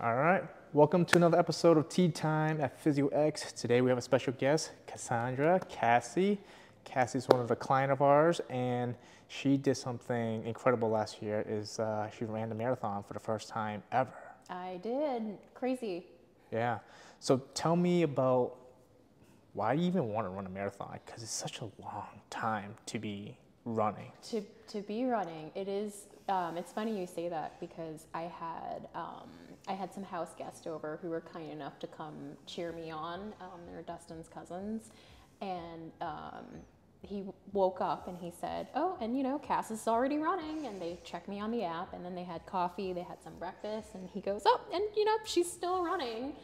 [0.00, 0.42] All right.
[0.72, 3.54] Welcome to another episode of Tea Time at PhysioX.
[3.54, 6.38] Today we have a special guest, Cassandra Kassy.
[6.86, 8.94] Kassy's one of the client of ours, and
[9.28, 11.44] she did something incredible last year.
[11.46, 14.14] Is uh, she ran the marathon for the first time ever?
[14.48, 15.36] I did.
[15.52, 16.06] Crazy.
[16.50, 16.78] Yeah.
[17.20, 18.56] So tell me about
[19.52, 20.98] why do you even want to run a marathon?
[21.04, 23.36] Because it's such a long time to be
[23.66, 24.10] running.
[24.30, 26.06] To to be running, it is.
[26.30, 29.28] Um, it's funny you say that because I had um,
[29.68, 33.32] I had some house guests over who were kind enough to come cheer me on.
[33.40, 34.90] Um, they're Dustin's cousins,
[35.40, 36.46] and um,
[37.02, 40.80] he woke up and he said, "Oh, and you know, Cass is already running." And
[40.80, 43.90] they checked me on the app, and then they had coffee, they had some breakfast,
[43.94, 46.34] and he goes, "Oh, and you know, she's still running."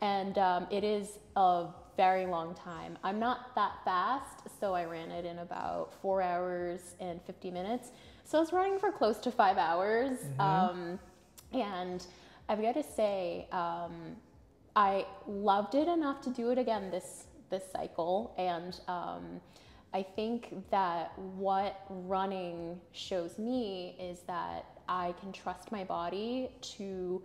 [0.00, 1.66] And um, it is a
[1.96, 2.98] very long time.
[3.04, 7.92] I'm not that fast, so I ran it in about four hours and 50 minutes.
[8.24, 10.18] So I was running for close to five hours.
[10.18, 10.40] Mm-hmm.
[10.40, 10.98] Um,
[11.52, 12.04] and
[12.48, 14.16] I've got to say, um,
[14.76, 19.40] I loved it enough to do it again this this cycle, and um,
[19.92, 27.22] I think that what running shows me is that I can trust my body to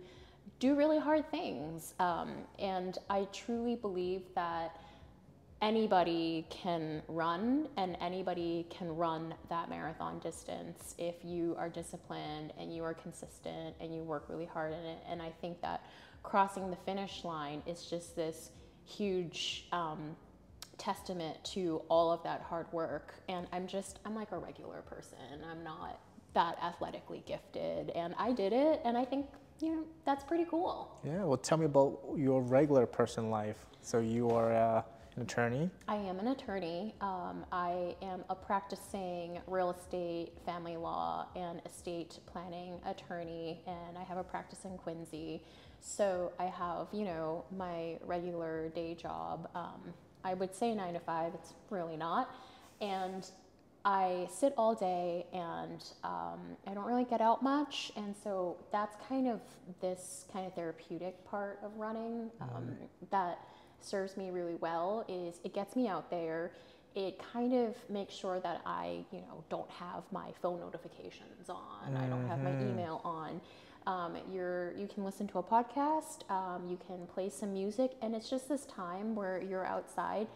[0.60, 1.94] do really hard things.
[1.98, 4.76] Um, and I truly believe that
[5.62, 12.74] anybody can run and anybody can run that marathon distance if you are disciplined and
[12.74, 14.98] you are consistent and you work really hard in it.
[15.08, 15.84] And I think that
[16.22, 18.50] crossing the finish line is just this
[18.84, 20.16] huge um,
[20.78, 23.14] testament to all of that hard work.
[23.28, 25.18] And I'm just, I'm like a regular person.
[25.50, 26.00] I'm not
[26.32, 27.90] that athletically gifted.
[27.90, 28.80] And I did it.
[28.84, 29.26] And I think
[29.60, 30.90] you know, that's pretty cool.
[31.04, 33.66] Yeah, well, tell me about your regular person life.
[33.82, 34.82] So you are uh,
[35.20, 35.70] an attorney?
[35.86, 36.94] I am an attorney.
[37.02, 44.02] Um, I am a practicing real estate, family law, and estate planning attorney, and I
[44.02, 45.42] have a practice in Quincy.
[45.80, 49.48] So I have, you know, my regular day job.
[49.54, 49.92] Um,
[50.24, 52.34] I would say nine to five, it's really not.
[52.80, 53.30] And
[53.84, 57.92] I sit all day and um, I don't really get out much.
[57.96, 59.40] And so that's kind of
[59.80, 62.76] this kind of therapeutic part of running um, mm.
[63.10, 63.38] that
[63.84, 66.52] serves me really well is it gets me out there.
[66.94, 71.92] It kind of makes sure that I, you know, don't have my phone notifications on.
[71.92, 71.96] Mm-hmm.
[72.02, 72.70] I don't have my mm-hmm.
[72.70, 73.40] email on.
[73.86, 78.14] Um, you're, you can listen to a podcast, um, you can play some music, and
[78.14, 80.26] it's just this time where you're outside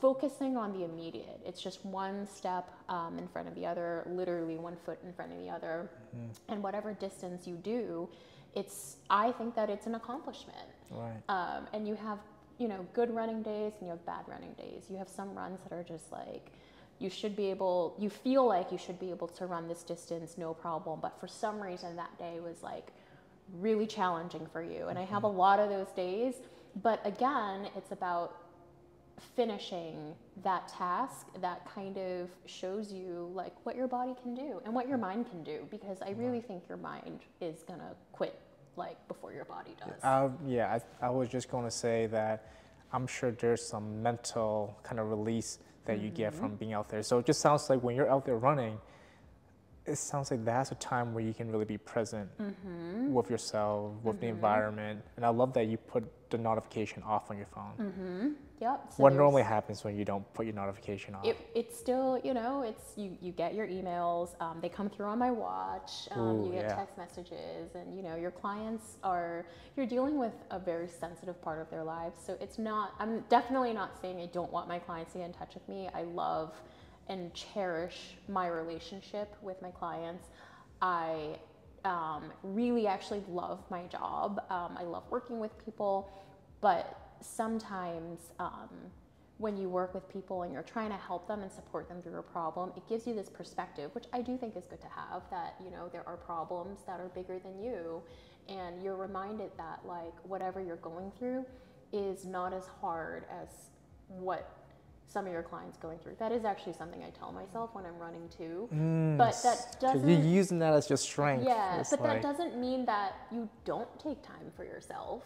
[0.00, 1.40] focusing on the immediate.
[1.44, 5.32] It's just one step um, in front of the other, literally one foot in front
[5.32, 5.90] of the other.
[6.16, 6.52] Mm-hmm.
[6.52, 8.08] And whatever distance you do,
[8.54, 10.56] it's I think that it's an accomplishment.
[10.90, 11.20] Right.
[11.28, 12.18] Um, and you have
[12.60, 14.84] you know good running days and you have bad running days.
[14.88, 16.52] You have some runs that are just like
[17.00, 20.36] you should be able you feel like you should be able to run this distance
[20.36, 22.92] no problem but for some reason that day was like
[23.58, 25.38] really challenging for you and i have a mm-hmm.
[25.38, 26.34] lot of those days
[26.82, 28.36] but again it's about
[29.36, 34.74] finishing that task that kind of shows you like what your body can do and
[34.74, 38.40] what your mind can do because I really think your mind is gonna quit
[38.80, 40.02] like before your body does.
[40.02, 42.36] Uh, yeah, I, I was just going to say that
[42.92, 46.04] I'm sure there's some mental kind of release that mm-hmm.
[46.06, 46.56] you get from mm-hmm.
[46.56, 47.02] being out there.
[47.02, 48.78] So it just sounds like when you're out there running,
[49.86, 53.12] it sounds like that's a time where you can really be present mm-hmm.
[53.12, 54.20] with yourself, with mm-hmm.
[54.20, 55.02] the environment.
[55.16, 57.74] And I love that you put the notification off on your phone.
[58.60, 58.92] Yep.
[58.94, 61.24] So what normally happens when you don't put your notification on?
[61.24, 63.16] It, it's still, you know, it's you.
[63.22, 64.38] You get your emails.
[64.38, 66.08] Um, they come through on my watch.
[66.10, 66.74] Um, Ooh, you get yeah.
[66.74, 69.46] text messages, and you know, your clients are.
[69.76, 72.92] You're dealing with a very sensitive part of their lives, so it's not.
[72.98, 75.88] I'm definitely not saying I don't want my clients to get in touch with me.
[75.94, 76.52] I love
[77.08, 80.28] and cherish my relationship with my clients.
[80.82, 81.38] I
[81.86, 84.42] um, really actually love my job.
[84.50, 86.10] Um, I love working with people,
[86.60, 88.68] but sometimes um,
[89.38, 92.18] when you work with people and you're trying to help them and support them through
[92.18, 95.22] a problem, it gives you this perspective, which I do think is good to have.
[95.30, 98.02] That you know there are problems that are bigger than you,
[98.48, 101.46] and you're reminded that like whatever you're going through
[101.92, 103.48] is not as hard as
[104.08, 104.56] what
[105.06, 106.14] some of your clients going through.
[106.18, 108.68] That is actually something I tell myself when I'm running too.
[108.72, 110.08] Mm, but that doesn't.
[110.08, 111.44] You're using that as your strength.
[111.46, 112.10] Yeah, but like...
[112.10, 115.24] that doesn't mean that you don't take time for yourself.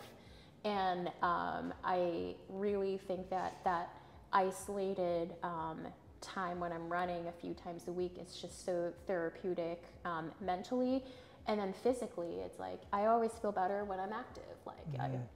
[0.64, 3.90] And um, I really think that that
[4.32, 5.86] isolated um,
[6.20, 11.04] time when I'm running a few times a week is just so therapeutic um, mentally.
[11.46, 14.44] And then physically, it's like I always feel better when I'm active.
[14.66, 14.78] Like.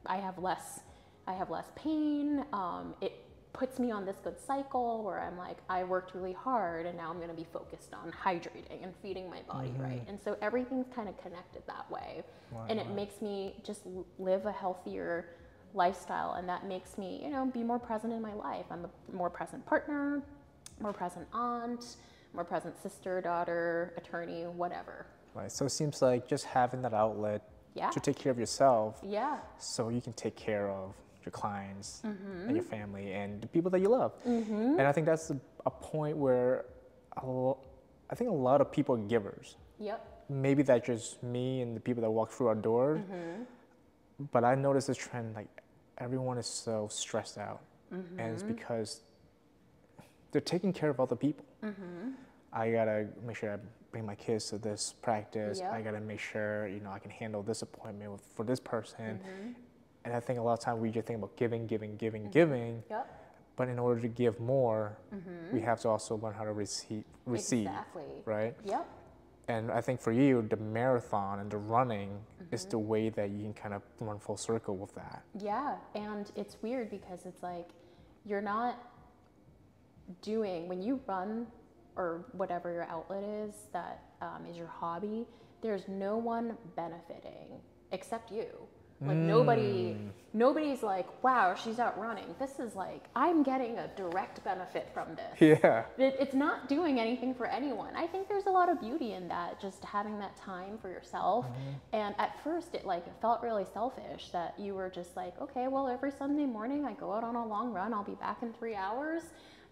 [0.06, 0.80] I, I have less,
[1.26, 2.44] I have less pain.
[2.52, 3.12] Um, it
[3.52, 7.10] puts me on this good cycle where I'm like, I worked really hard and now
[7.10, 9.82] I'm going to be focused on hydrating and feeding my body Mm-hmm.
[9.82, 10.02] right.
[10.08, 12.22] And so everything's kind of connected that way.
[12.52, 13.82] Right, and it makes me just
[14.18, 15.30] live a healthier
[15.74, 16.34] lifestyle.
[16.34, 18.66] And that makes me, you know, be more present in my life.
[18.70, 20.22] I'm a more present partner,
[20.80, 21.96] more present aunt,
[22.34, 25.06] more present sister, daughter, attorney, whatever.
[25.34, 25.50] Right.
[25.50, 27.42] So it seems like just having that outlet
[27.74, 27.90] Yeah.
[27.90, 29.38] to take care of yourself Yeah.
[29.58, 30.94] so you can take care of
[31.28, 32.46] your clients Mm-hmm.
[32.48, 34.12] and your family and the people that you love.
[34.24, 36.64] And I think that's a, a point where
[37.22, 37.58] a lo-
[38.10, 39.56] I think a lot of people are givers.
[39.78, 39.98] Yep.
[40.30, 43.00] Maybe that's just me and the people that walk through our doors.
[43.00, 43.42] Mm-hmm.
[44.32, 45.48] But I noticed this trend like
[45.98, 47.60] everyone is so stressed out.
[47.90, 48.52] And it's Mm-hmm.
[48.54, 49.00] because
[50.30, 51.44] they're taking care of other people.
[51.64, 52.10] Mm-hmm.
[52.52, 53.58] I gotta make sure I
[53.92, 55.60] bring my kids to this practice.
[55.60, 59.20] I gotta make sure you know I can handle this appointment with, for this person.
[59.20, 59.52] Mm-hmm.
[60.08, 62.82] And I think a lot of times we just think about giving, giving, giving, giving.
[62.88, 63.06] Yep.
[63.56, 64.96] But in order to give more,
[65.52, 67.76] we have to also learn how to receive, receive, Mm-hmm.
[67.76, 68.22] Exactly.
[68.24, 68.54] right?
[68.64, 68.86] Yep.
[69.48, 72.18] And I think for you, the marathon and the running
[72.52, 75.22] is the way that you can kind of run full circle with that.
[75.38, 77.68] Yeah, and it's weird because it's like
[78.24, 78.76] you're not
[80.22, 81.46] doing when you run
[81.96, 85.26] or whatever your outlet is that um, is your hobby.
[85.60, 87.60] There's no one benefiting
[87.92, 88.46] except you.
[89.00, 89.96] Like nobody,
[90.34, 92.34] nobody's like, wow, she's out running.
[92.40, 95.40] This is like I'm getting a direct benefit from this.
[95.40, 95.84] Yeah.
[95.98, 97.94] It, it's not doing anything for anyone.
[97.94, 101.46] I think there's a lot of beauty in that, just having that time for yourself.
[101.92, 105.68] And at first, it like it felt really selfish that you were just like, okay,
[105.68, 107.94] well, every Sunday morning I go out on a long run.
[107.94, 109.22] I'll be back in three hours.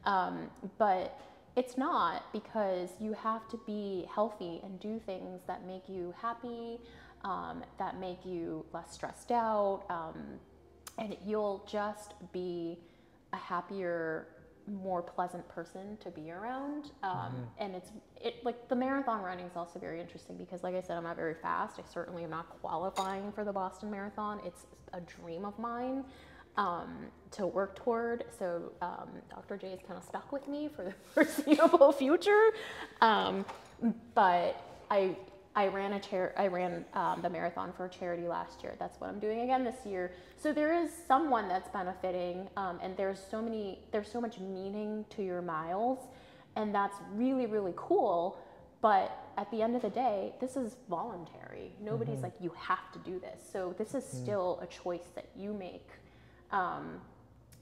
[0.05, 1.19] Um, but
[1.57, 6.79] it's not because you have to be healthy and do things that make you happy,
[7.27, 9.83] um, that make you less stressed out.
[9.91, 10.39] Um,
[10.97, 12.79] and you'll just be
[13.33, 14.29] a happier
[14.69, 16.93] more pleasant person to be around.
[17.03, 17.91] Um, and it's
[18.21, 21.17] it like the marathon running is also very interesting because like i said i'm not
[21.17, 21.79] very fast.
[21.79, 24.41] I certainly am not qualifying for the boston marathon.
[24.45, 26.05] It's a dream of mine
[26.57, 28.25] um, to work toward.
[28.37, 32.51] So um, dr j is kind of stuck with me for the foreseeable future.
[33.01, 33.45] Um,
[34.15, 35.15] but i
[35.57, 36.35] I ran a chair.
[36.37, 38.77] I ran um, the marathon for a charity last year.
[38.79, 40.13] That's what I'm doing again this year.
[40.37, 43.81] So there is someone that's benefiting, um, and there's so many.
[43.91, 45.99] There's so much meaning to your miles,
[46.57, 48.39] and that's really really cool.
[48.83, 51.73] But at the end of the day, this is voluntary.
[51.81, 53.41] Nobody's like you have to do this.
[53.51, 55.89] So this is still a choice that you make
[56.53, 57.01] um,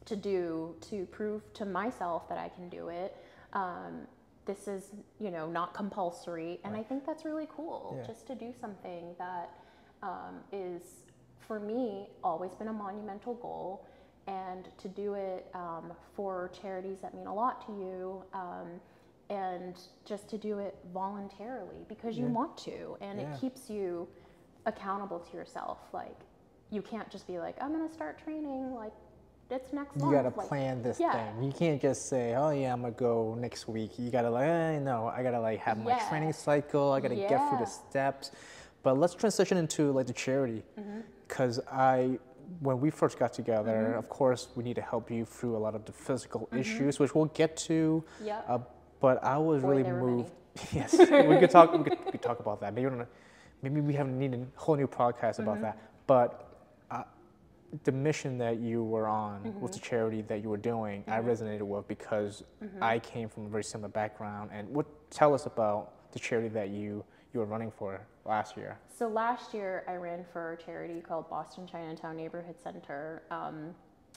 [0.04, 3.16] to do to prove to myself that I can do it.
[3.52, 4.08] Um,
[4.46, 7.96] this is, you know, not compulsory, and I think that's really cool.
[7.98, 8.06] Yeah.
[8.06, 9.50] Just to do something that
[10.02, 10.82] um, is,
[11.38, 13.86] for me, always been a monumental goal,
[14.26, 18.80] and to do it um, for charities that mean a lot to you, um,
[19.30, 22.32] and just to do it voluntarily because you Yeah.
[22.32, 23.34] want to, and Yeah.
[23.34, 24.08] it keeps you
[24.66, 25.78] accountable to yourself.
[25.92, 26.20] Like,
[26.70, 28.92] you can't just be like, I'm gonna start training like
[29.50, 31.12] it's next You gotta like, plan this yeah.
[31.12, 31.42] thing.
[31.44, 34.78] You can't just say, "Oh yeah, I'm gonna go next week." You gotta like, eh,
[34.80, 36.92] no, I gotta like have my training cycle.
[36.92, 38.30] I gotta get through the steps.
[38.82, 41.00] But let's transition into like the charity, Mm-hmm.
[41.26, 42.18] because I,
[42.60, 45.74] when we first got together, of course, we need to help you through a lot
[45.74, 48.04] of the physical issues, which we'll get to.
[48.18, 48.26] Mm-hmm.
[48.26, 48.44] Yep.
[48.48, 48.58] Uh,
[49.00, 50.30] but I was Boy, really moved.
[50.72, 51.06] yes, we
[51.38, 51.72] could talk.
[51.72, 52.74] We could, we could talk about that.
[52.74, 53.08] Maybe, we don't-
[53.62, 55.62] maybe we have need a whole new podcast about Mm-hmm.
[55.62, 55.78] that.
[56.06, 56.53] But
[57.84, 59.60] the mission that you were on Mm-hmm.
[59.60, 62.82] with the charity that you were doing, I resonated with because Mm-hmm.
[62.82, 64.50] I came from a very similar background.
[64.52, 68.78] And what tell us about the charity that you you were running for last year?
[68.96, 73.22] So last year I ran for a charity called Boston Chinatown Neighborhood Center.
[73.32, 73.74] Um,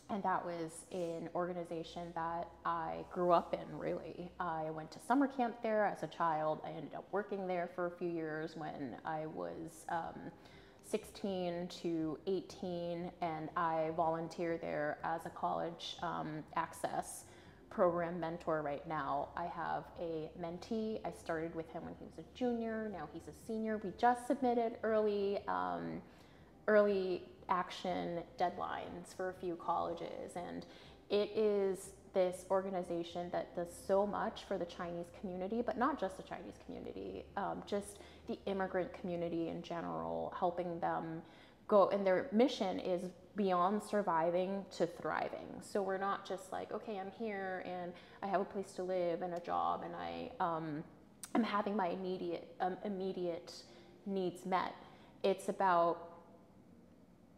[0.10, 4.32] and that was an organization that I grew up in, really.
[4.40, 6.62] I went to summer camp there as a child.
[6.64, 10.32] I ended up working there for a few years when I was um,
[10.90, 17.26] 16 to 18, and I volunteer there as a college um, access
[17.70, 19.30] program mentor right now.
[19.36, 21.00] I have a mentee.
[21.06, 22.90] I started with him when he was a junior.
[22.92, 23.80] Now he's a senior.
[23.84, 26.02] We just submitted early um,
[26.68, 30.66] early action deadlines for a few colleges, and
[31.10, 36.18] it is this organization that does so much for the Chinese community, but not just
[36.18, 41.22] the Chinese community, um, just the immigrant community in general, helping them
[41.68, 41.90] go.
[41.90, 43.02] And their mission is
[43.36, 45.48] beyond surviving to thriving.
[45.62, 47.94] So we're not just like, okay, I'm here and
[48.24, 50.84] I have a place to live and a job, and I um,
[51.36, 53.54] am having my immediate um, immediate
[54.06, 54.74] needs met.
[55.24, 56.08] It's about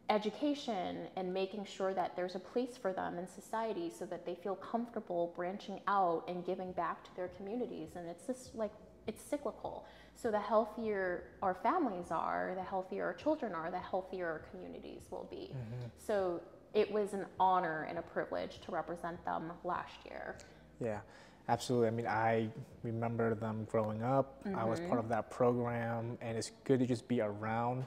[0.09, 4.35] education and making sure that there's a place for them in society so that they
[4.35, 8.71] feel comfortable branching out and giving back to their communities and it's just like
[9.09, 9.85] it's cyclical.
[10.15, 15.03] So the healthier our families are the healthier our children are the healthier our communities
[15.09, 15.51] will be.
[15.51, 15.87] Mm-hmm.
[15.97, 16.41] So
[16.73, 20.37] it was an honor and a privilege to represent them last year.
[20.79, 20.99] Yeah,
[21.47, 21.87] absolutely.
[21.87, 22.49] I mean, I
[22.83, 24.41] remember them growing up.
[24.55, 24.99] I was part mm-hmm.
[24.99, 27.85] of that program, and it's good to just be around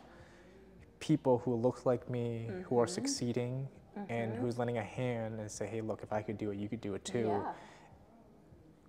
[0.98, 2.94] people who look like me, who are mm-hmm.
[2.94, 3.68] succeeding,
[4.08, 6.68] and who's lending a hand and say, "Hey, look, if I could do it, you
[6.68, 7.52] could do it too." yeah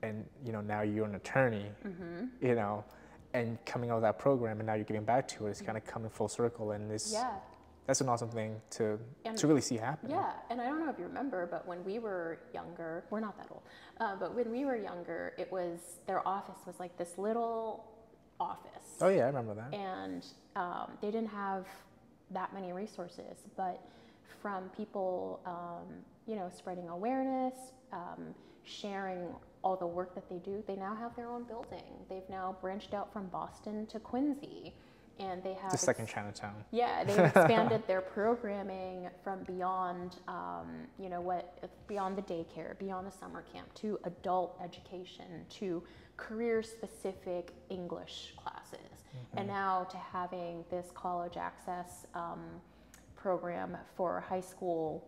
[0.04, 1.66] And you know, now you're an attorney,
[2.42, 2.84] you know,
[3.34, 5.52] and coming out of that program, and now you're giving back to it.
[5.52, 7.32] It's kind of coming full circle, and it's yeah
[7.86, 10.10] that's an awesome thing to And- to really see happen.
[10.10, 13.36] Yeah, and I don't know if you remember, but when we were younger, we're not
[13.38, 13.64] that old,
[14.00, 17.86] uh, but when we were younger, it was their office was like this little
[18.40, 19.74] office, Oh yeah, I remember that.
[19.74, 21.66] and um, they didn't have
[22.32, 23.38] that many resources.
[23.58, 23.82] But
[24.42, 25.88] from people, um,
[26.26, 27.56] you know, spreading awareness,
[27.92, 28.34] um,
[28.64, 29.28] sharing
[29.64, 31.84] all the work that they do, they now have their own building.
[32.10, 34.74] They've now branched out from Boston to Quincy,
[35.20, 36.56] and they have The ex- second Chinatown.
[36.72, 43.08] yeah, they've expanded their programming from beyond, um, you know, what beyond the daycare, beyond
[43.08, 45.82] the summer camp, to adult education, to
[46.18, 49.06] career-specific English classes,
[49.38, 52.40] and now to having this college access um,
[53.16, 55.08] program for high school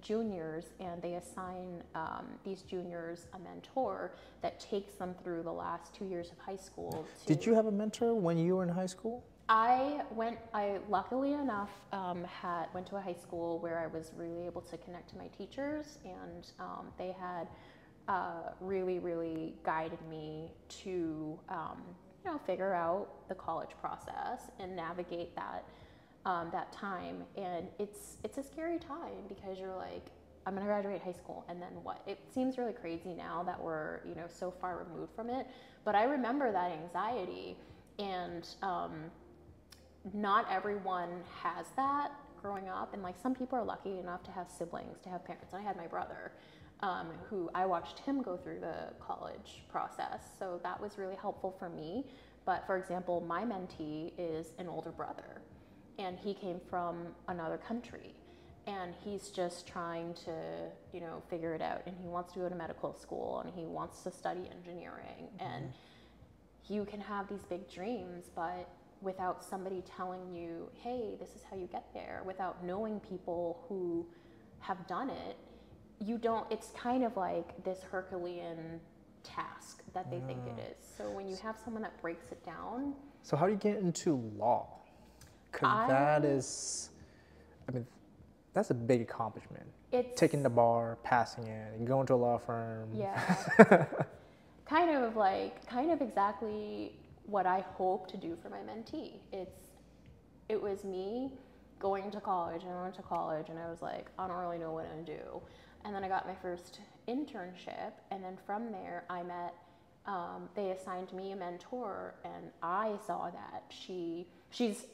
[0.00, 5.94] juniors, and they assign um, these juniors a mentor that takes them through the last
[5.94, 7.06] two years of high school.
[7.26, 9.24] To Did you have a mentor when you were in high school?
[9.48, 10.38] I went.
[10.54, 14.62] I luckily enough um, had went to a high school where I was really able
[14.62, 17.48] to connect to my teachers, and um, they had
[18.08, 21.82] uh, really, really guided me to um,
[22.24, 25.64] you know figure out the college process and navigate that
[26.26, 27.24] um, that time.
[27.36, 30.06] And it's it's a scary time because you're like.
[30.46, 32.02] I'm gonna graduate high school, and then what?
[32.06, 35.46] It seems really crazy now that we're, you know, so far removed from it.
[35.86, 37.56] But I remember that anxiety,
[37.98, 39.10] and um,
[40.12, 41.08] not everyone
[41.42, 45.08] has that growing up and like some people are lucky enough to have siblings to
[45.08, 46.32] have parents and i had my brother
[46.80, 51.54] um, who i watched him go through the college process so that was really helpful
[51.58, 52.04] for me
[52.44, 55.40] but for example my mentee is an older brother
[55.98, 58.14] and he came from another country
[58.66, 60.32] and he's just trying to
[60.92, 63.66] you know figure it out and he wants to go to medical school and he
[63.66, 65.46] wants to study engineering mm-hmm.
[65.46, 65.72] and
[66.68, 68.68] you can have these big dreams, but
[69.00, 74.06] without somebody telling you, hey, this is how you get there, without knowing people who
[74.60, 75.36] have done it,
[76.00, 78.80] you don't, it's kind of like this Herculean
[79.22, 80.70] task that they think it mm.
[80.70, 80.76] is.
[80.96, 84.16] So when you have someone that breaks it down, So how do you get into
[84.36, 84.80] law?
[85.54, 86.90] Because that is,
[87.68, 87.86] I mean,
[88.52, 89.66] that's a big accomplishment.
[89.92, 92.88] it's Taking the bar, passing it, and going to a law firm.
[92.94, 93.86] Yeah.
[94.66, 96.92] kind of like kind of exactly
[97.26, 99.12] what I hope to do for my mentee.
[99.32, 99.70] It's
[100.48, 101.32] it was me
[101.78, 104.58] going to college and I went to college and I was like, I don't really
[104.58, 105.42] know what I'm gonna do.
[105.84, 109.54] And then I got my first internship and then from there I met
[110.06, 114.86] um, they assigned me a mentor and I saw that she she's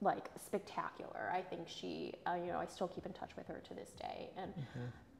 [0.00, 1.30] like spectacular.
[1.32, 3.90] I think she, uh, you know, I still keep in touch with her to this
[3.90, 4.52] day, and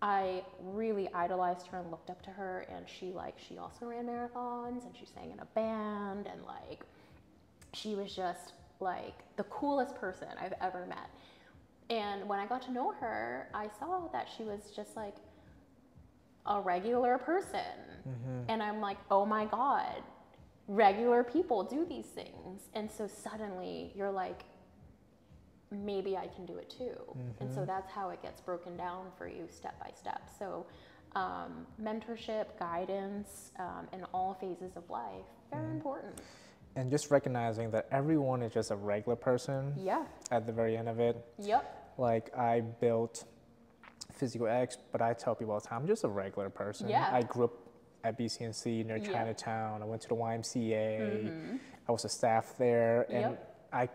[0.00, 2.66] I really idolized her and looked up to her.
[2.72, 6.82] And she like she also ran marathons and she sang in a band and like
[7.72, 11.10] she was just like the coolest person I've ever met.
[11.90, 15.16] And when I got to know her, I saw that she was just like
[16.46, 17.60] a regular person.
[18.48, 20.02] And I'm like, oh my God,
[20.68, 22.68] regular people do these things.
[22.74, 24.44] And so suddenly you're like,
[25.70, 26.94] maybe I can do it too.
[27.40, 30.22] And so that's how it gets broken down for you step by step.
[30.38, 30.66] So
[31.14, 36.14] um, mentorship, guidance um, in all phases of life, very important.
[36.76, 40.04] And just recognizing that everyone is just a regular person Yeah.
[40.30, 41.16] at the very end of it.
[41.38, 41.94] Yep.
[41.98, 43.24] Like I built
[44.20, 46.88] PhysioX, but I tell people all the time, I'm just a regular person.
[46.88, 47.08] Yeah.
[47.12, 47.52] I grew up
[48.04, 48.98] at BCNC near.
[48.98, 49.12] Mm-hmm.
[49.12, 49.82] Chinatown.
[49.82, 51.58] I went to the YMCA.
[51.88, 53.66] I was a staff there, and Yep.
[53.72, 53.88] I,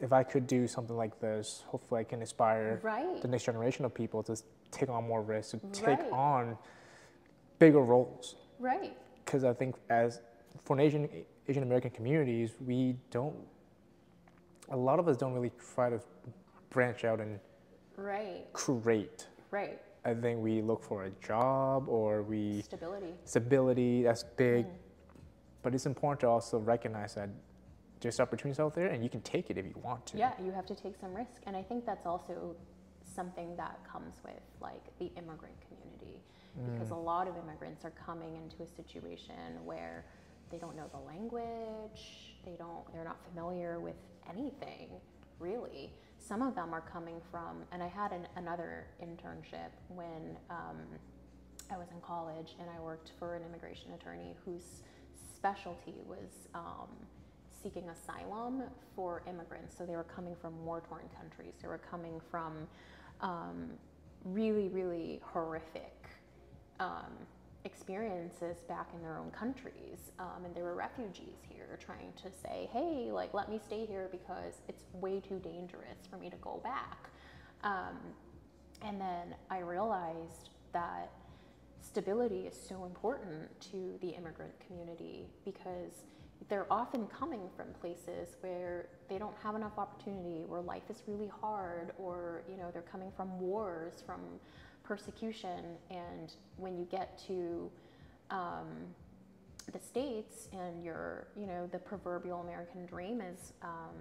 [0.00, 3.20] if I could do something like this, hopefully I can inspire Right.
[3.20, 4.36] the next generation of people to
[4.70, 6.12] take on more risks, to take Right.
[6.12, 6.58] on
[7.58, 8.36] bigger roles.
[8.58, 8.96] Right.
[9.24, 10.22] Because I think as
[10.64, 11.08] for an Asian
[11.48, 13.36] Asian American communities, we don't.
[14.70, 16.00] A lot of us don't really try to
[16.70, 17.40] branch out and
[17.96, 18.46] Right.
[18.52, 19.28] create.
[19.50, 19.80] Right.
[20.04, 23.14] I think we look for a job or we Stability.
[23.24, 24.02] stability.
[24.04, 24.76] That's big, mm-hmm.
[25.62, 27.28] but it's important to also recognize that
[28.00, 30.18] there's opportunities out there, and you can take it if you want to.
[30.18, 32.56] Yeah, you have to take some risk, and I think that's also
[33.14, 36.22] something that comes with like the immigrant community,
[36.72, 40.04] because a lot of immigrants are coming into a situation where
[40.50, 43.96] they don't know the language, they don't, they're not familiar with
[44.28, 44.88] anything
[45.38, 45.92] really.
[46.18, 50.76] Some of them are coming from, and I had an, another internship when um,
[51.72, 54.82] I was in college, and I worked for an immigration attorney whose
[55.34, 56.88] specialty was um,
[57.62, 58.62] seeking asylum
[58.94, 59.76] for immigrants.
[59.76, 62.66] So they were coming from war torn countries, they were coming from
[63.20, 63.70] um,
[64.24, 66.08] really, really horrific
[66.78, 67.12] um,
[67.64, 70.12] experiences back in their own countries.
[70.18, 74.08] Um, and they were refugees here trying to say, hey, like, let me stay here
[74.10, 77.10] because it's way too dangerous for me to go back.
[77.62, 77.98] Um,
[78.82, 81.10] and then I realized that
[81.82, 86.04] stability is so important to the immigrant community because
[86.50, 91.28] they're often coming from places where they don't have enough opportunity, where life is really
[91.40, 94.20] hard, or you know they're coming from wars, from
[94.82, 97.70] persecution, and when you get to
[98.30, 98.66] um,
[99.72, 103.94] the states and your you know the proverbial American dream is um,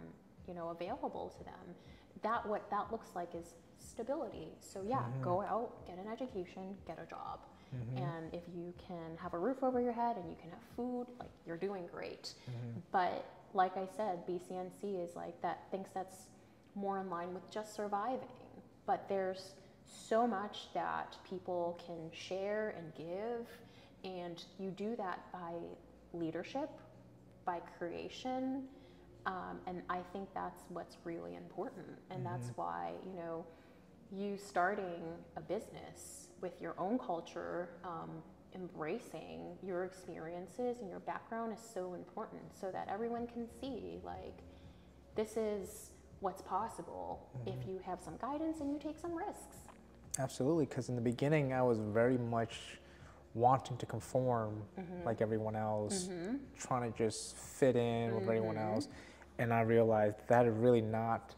[0.47, 1.75] you know available to them,
[2.23, 4.49] that what that looks like is stability.
[4.59, 5.21] So yeah, Mhm.
[5.21, 7.39] go out, get an education, get a job.
[7.73, 7.97] Mhm.
[8.01, 11.07] And if you can have a roof over your head and you can have food,
[11.19, 12.33] like you're doing great.
[12.49, 12.81] Mhm.
[12.91, 16.27] But like I said, BCNC is like that thinks that's
[16.75, 18.27] more in line with just surviving.
[18.85, 19.53] But there's
[19.85, 23.47] so much that people can share and give,
[24.03, 25.53] and you do that by
[26.13, 26.69] leadership,
[27.45, 28.67] by creation,
[29.25, 31.99] um, and I think that's what's really important.
[32.09, 32.57] And that's Mhm.
[32.57, 33.45] why you know
[34.11, 38.09] you starting a business with your own culture, um,
[38.55, 44.39] embracing your experiences and your background is so important so that everyone can see like
[45.15, 47.71] this is what's possible if mm-hmm.
[47.71, 49.57] you have some guidance and you take some risks.
[50.17, 52.79] Absolutely, because in the beginning, I was very much
[53.33, 55.05] wanting to conform mm-hmm.
[55.05, 56.37] like everyone else, mm-hmm.
[56.57, 58.87] trying to just fit in with everyone else.
[59.37, 61.35] And I realized that is really not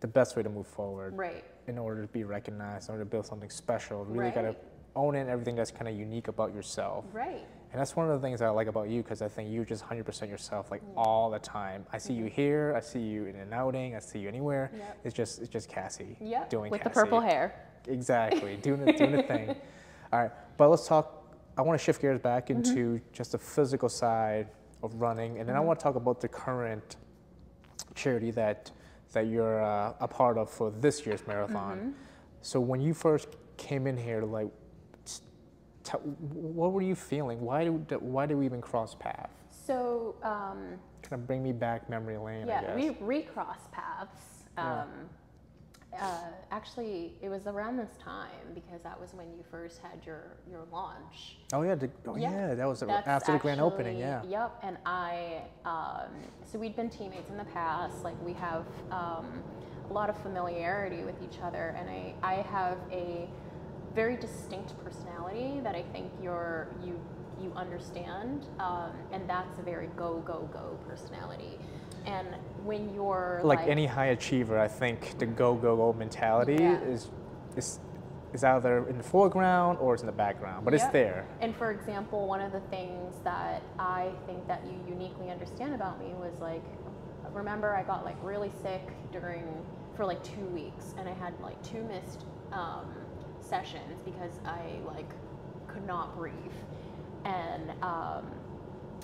[0.00, 1.44] the best way to move forward Right.
[1.68, 4.04] In order to be recognized, in order to build something special.
[4.06, 4.56] Really got to
[4.96, 7.04] own in everything that's kind of unique about yourself.
[7.12, 7.44] Right.
[7.70, 9.84] And that's one of the things I like about you because I think you're just
[9.86, 11.84] 100% yourself like all the time.
[11.92, 14.70] I see you here, I see you in an outing, I see you anywhere.
[14.74, 14.98] Yep.
[15.04, 16.48] It's just it's just Kassy Yep.
[16.48, 17.54] doing With the purple hair.
[17.86, 19.54] Exactly, doing the, doing the thing.
[20.10, 21.36] All right, but let's talk.
[21.58, 22.56] I want to shift gears back Mm-hmm.
[22.64, 24.48] into just the physical side
[24.82, 25.66] of running, and then I Mm-hmm.
[25.68, 26.96] want to talk about the current
[27.94, 28.70] charity that
[29.12, 31.78] that you're uh, a part of for this year's marathon.
[31.78, 31.90] Mm-hmm.
[32.42, 34.48] So when you first came in here, like,
[35.84, 37.40] t- what were you feeling?
[37.40, 39.32] Why do why did we even cross paths?
[39.66, 44.44] So um, Kind of bring me back memory lane, I yeah, we recrossed paths.
[44.56, 44.84] Yeah.
[46.00, 46.18] Uh,
[46.50, 50.64] actually, it was around this time because that was when you first had your your
[50.70, 51.38] launch.
[51.52, 53.98] oh yeah, the, oh Yeah, yeah, that was after the grand opening.
[53.98, 54.22] Yeah.
[54.24, 54.58] Yep.
[54.62, 56.10] And I, um,
[56.44, 58.04] so we'd been teammates in the past.
[58.04, 59.42] Like we have um,
[59.88, 63.28] a lot of familiarity with each other, and I, I have a
[63.94, 67.00] very distinct personality that I think you're you
[67.42, 71.58] you understand, um, and that's a very go go go personality.
[72.06, 72.28] And
[72.64, 76.80] when you're like, like, any high achiever, I think the go go go mentality Yeah.
[76.80, 77.10] is
[77.56, 77.80] is
[78.32, 81.26] is either in the foreground or it's in the background, but it's there.
[81.40, 85.98] And for example, one of the things that I think that you uniquely understand about
[85.98, 86.62] me was like,
[87.32, 89.44] remember I got like really sick during
[89.96, 92.86] for like two weeks, and I had like two missed um,
[93.40, 95.10] sessions because I like
[95.66, 96.34] could not breathe.
[97.24, 98.26] And um,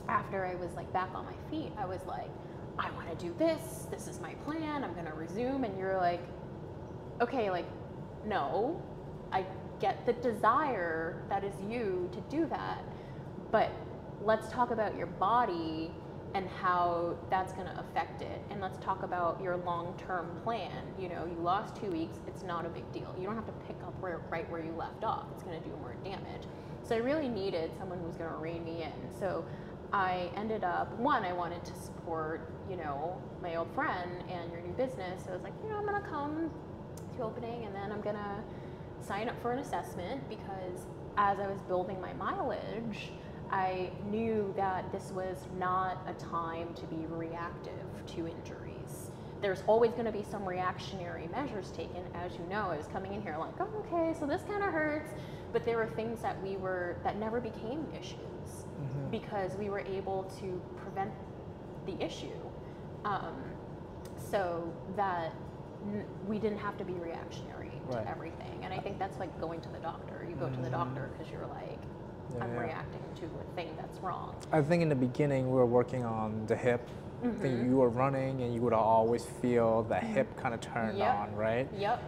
[0.08, 2.30] after I was like back on my feet, I was like,
[2.78, 3.86] I want to do this.
[3.90, 4.84] This is my plan.
[4.84, 5.64] I'm gonna resume.
[5.64, 6.22] And you're like,
[7.20, 7.66] okay, like,
[8.26, 8.82] no,
[9.32, 9.44] I
[9.80, 12.82] get the desire that is you to do that,
[13.50, 13.70] but
[14.22, 15.90] let's talk about your body
[16.34, 18.42] and how that's going to affect it.
[18.50, 20.82] And let's talk about your long term plan.
[20.98, 23.14] You know, you lost two weeks, it's not a big deal.
[23.18, 25.68] You don't have to pick up where, right where you left off, it's going to
[25.68, 26.42] do more damage.
[26.86, 29.18] So I really needed someone who was going to rein me in.
[29.18, 29.44] So
[29.92, 34.60] I ended up, one, I wanted to support, you know, my old friend and your
[34.60, 35.24] new business.
[35.24, 36.50] So I was like, you know, I'm going to come
[37.16, 38.36] to opening and then I'm going to
[39.00, 43.12] sign up for an assessment because as I was building my mileage,
[43.50, 47.72] I knew that this was not a time to be reactive
[48.08, 48.63] to injuries.
[49.44, 52.02] There's always going to be some reactionary measures taken.
[52.14, 54.72] As you know, I was coming in here like, oh, okay, so this kind of
[54.72, 55.10] hurts.
[55.52, 58.64] But there were things that we were, that never became issues
[59.10, 61.12] because we were able to prevent
[61.84, 62.32] the issue
[63.04, 63.34] Um,
[64.30, 65.34] so that
[65.92, 68.02] n- we didn't have to be reactionary Right.
[68.02, 68.60] to everything.
[68.62, 70.26] And I think that's like going to the doctor.
[70.26, 71.78] You go to the doctor because you're like,
[72.34, 72.60] Yeah, I'm yeah.
[72.62, 74.34] reacting to a thing that's wrong.
[74.52, 76.88] I think in the beginning we were working on the hip.
[77.22, 77.70] Mm-hmm.
[77.70, 81.14] you were running and you would always feel the hip kind of turned Yep.
[81.14, 81.68] on, right?
[81.78, 82.02] Yep.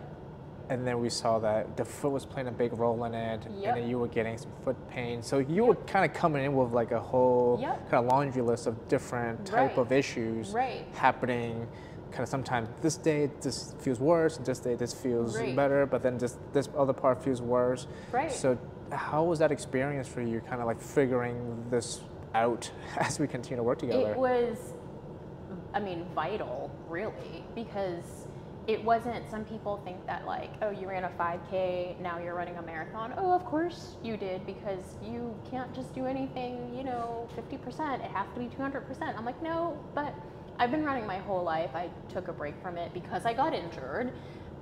[0.69, 3.67] And then we saw that the foot was playing a big role in it, Yep.
[3.69, 5.23] and then you were getting some foot pain.
[5.23, 7.91] So you were kind of coming in with like a whole Yep.
[7.91, 9.79] kind of laundry list of different type Right.
[9.79, 10.85] of issues Right.
[10.95, 11.69] happening.
[12.11, 15.55] Kind of sometimes this day this feels worse, this day this feels Right.
[15.55, 17.87] better, but then this this other part feels worse.
[18.13, 18.31] Right.
[18.31, 18.59] So
[18.91, 20.41] how was that experience for you?
[20.41, 22.01] Kind of like figuring this
[22.35, 24.13] out as we continue to work together.
[24.13, 24.75] It was,
[25.77, 28.27] I mean, vital, really, because
[28.67, 29.31] it wasn't.
[29.31, 33.13] Some people think that, like, oh, you ran a 5K, now you're running a marathon.
[33.19, 37.97] Oh, of course you did, because you can't just do anything, you know, 50%.
[37.97, 39.19] It has to be 200%.
[39.19, 40.15] I'm like, no, but
[40.59, 41.71] I've been running my whole life.
[41.75, 44.15] I took a break from it because I got injured.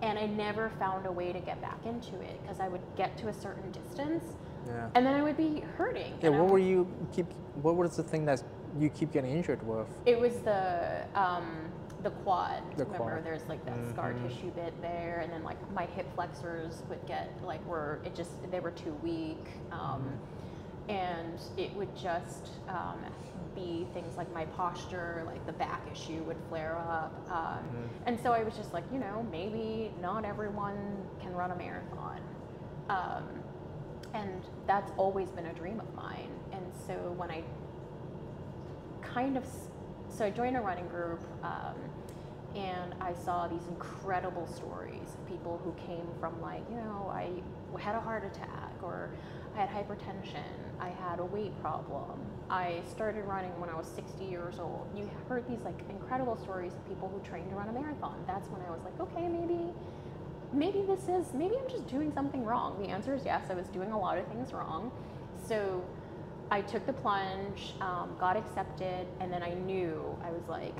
[0.02, 3.16] And I never found a way to get back into it because I would get
[3.18, 4.24] to a certain distance
[4.66, 4.88] yeah.
[4.94, 6.18] and then I would be hurting.
[6.20, 6.30] Yeah.
[6.30, 7.26] What were you keep?
[7.62, 8.42] What was the thing that
[8.78, 9.88] you keep getting injured with?
[10.06, 11.44] It was the um,
[12.02, 12.62] the quad.
[12.76, 13.24] The Remember, quad.
[13.24, 14.28] there's like that scar Mhm.
[14.28, 18.32] tissue bit there, and then like my hip flexors would get like were it just
[18.50, 20.18] they were too weak, um,
[20.88, 22.98] and it would just um,
[23.54, 27.64] be things like my posture, like the back issue would flare up, um,
[28.06, 30.76] and so I was just like, you know, maybe not everyone
[31.22, 32.20] can run a marathon.
[32.90, 33.24] Um,
[34.12, 36.28] and that's always been a dream of mine.
[36.52, 37.42] And so when I
[39.12, 39.44] kind of
[40.08, 41.74] so I joined a running group um,
[42.54, 47.30] and I saw these incredible stories of people who came from like you know I
[47.78, 49.10] had a heart attack or
[49.56, 50.44] I had hypertension
[50.80, 55.10] I had a weight problem I started running when I was 60 years old you
[55.28, 58.62] heard these like incredible stories of people who trained to run a marathon that's when
[58.62, 59.72] I was like okay maybe
[60.54, 62.80] maybe this is maybe I'm just doing something wrong.
[62.80, 63.50] The answer is yes.
[63.50, 64.90] I was doing a lot of things wrong.
[65.46, 65.84] So
[66.50, 70.74] I took the plunge, um, got accepted, and then I knew I was like,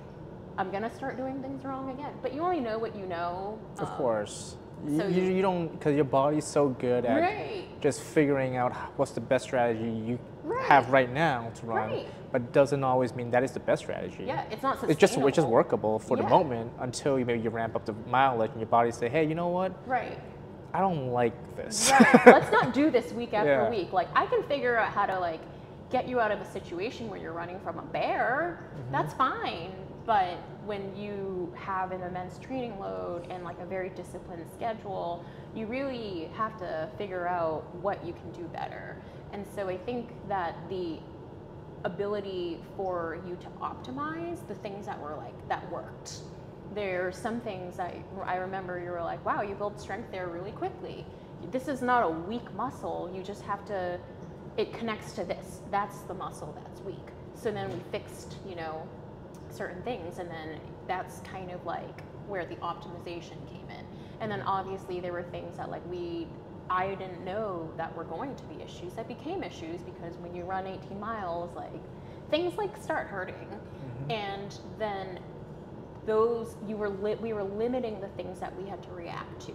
[0.57, 2.13] I'm gonna start doing things wrong again.
[2.23, 3.59] But you only know what you know.
[3.79, 4.57] Of um, course.
[4.87, 7.65] You, so you, you- you don't, because your body's so good at Right.
[7.81, 10.19] just figuring out what's the best strategy you
[10.63, 12.07] have right now to run, Right.
[12.31, 14.25] but doesn't always mean that is the best strategy.
[14.27, 17.51] Yeah, it's not It's just, it's just workable for the moment until you maybe you
[17.51, 19.73] ramp up the mileage and your body say, hey, you know what?
[19.89, 20.19] Right.
[20.75, 21.91] I don't like this.
[22.27, 23.71] Let's not do this week after Yeah.
[23.71, 23.93] week.
[23.93, 25.41] Like I can figure out how to like
[25.91, 28.59] get you out of a situation where you're running from a bear.
[28.77, 28.93] Mm-hmm.
[28.93, 29.73] That's fine.
[30.05, 35.67] But when you have an immense training load and like a very disciplined schedule, you
[35.67, 38.97] really have to figure out what you can do better.
[39.33, 40.99] And so I think that the
[41.85, 46.21] ability for you to optimize the things that were like that worked.
[46.75, 50.53] There's some things I, I remember you were like, wow, you build strength there really
[50.53, 51.07] quickly.
[51.51, 53.11] This is not a weak muscle.
[53.15, 53.99] You just have to,
[54.57, 55.61] it connects to this.
[55.71, 57.09] That's the muscle that's weak.
[57.35, 58.89] So then we fixed, you know,
[59.51, 63.85] certain things, and then that's kind of like where the optimization came in.
[64.21, 66.27] And then obviously there were things that like we
[66.71, 70.45] I didn't know that were going to be issues that became issues because when you
[70.45, 71.73] run 18 miles, like
[72.31, 74.11] things like start hurting, mm-hmm.
[74.11, 75.19] and then
[76.07, 79.53] those you were li- we were limiting the things that we had to react to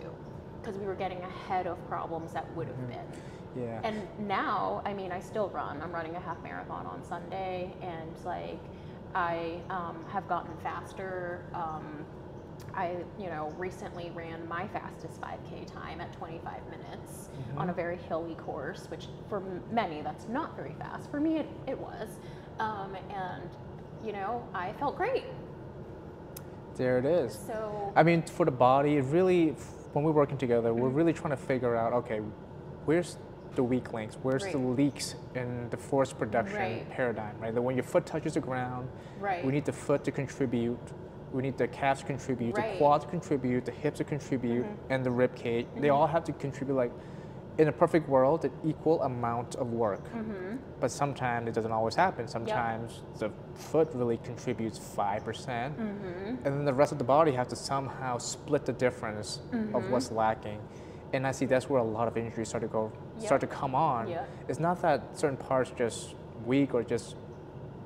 [0.61, 3.07] because we were getting ahead of problems that would have been.
[3.55, 3.79] Yeah.
[3.83, 5.81] And now, I mean, I still run.
[5.81, 8.59] I'm running a half marathon on Sunday, and like,
[9.15, 11.43] I um, have gotten faster.
[11.53, 12.05] Um,
[12.75, 17.97] I, you know, recently ran my fastest 5K time at 25 minutes on a very
[17.97, 21.09] hilly course, which for many that's not very fast.
[21.09, 22.19] For me, it, it was,
[22.59, 23.49] um, and
[24.05, 25.23] you know, I felt great.
[26.79, 27.37] There it is.
[27.45, 29.49] So I mean, for the body, it really,
[29.93, 32.21] when we're working together, we're really trying to figure out, okay,
[32.85, 33.17] where's
[33.55, 34.17] the weak links?
[34.23, 36.89] Where's the leaks in the force production Right.
[36.89, 37.53] paradigm, right?
[37.53, 38.89] That when your foot touches the ground,
[39.19, 39.45] Right.
[39.45, 40.79] we need the foot to contribute,
[41.33, 42.77] we need the calves to contribute, the Right.
[42.77, 45.65] quads to contribute, the hips to contribute, and the rib cage.
[45.65, 45.81] Mm-hmm.
[45.81, 46.91] They all have to contribute, like,
[47.59, 50.03] in a perfect world, an equal amount of work.
[50.13, 50.55] Mm-hmm.
[50.79, 52.25] But sometimes it doesn't always happen.
[52.27, 56.45] Sometimes the foot really contributes 5%, percent Mm-hmm.
[56.45, 59.75] and then the rest of the body has to somehow split the difference Mm-hmm.
[59.75, 60.59] of what's lacking.
[61.11, 63.75] And I see that's where a lot of injuries start to go, start to come
[63.75, 64.07] on.
[64.07, 64.29] Yep.
[64.47, 67.15] It's not that certain parts just weak or just,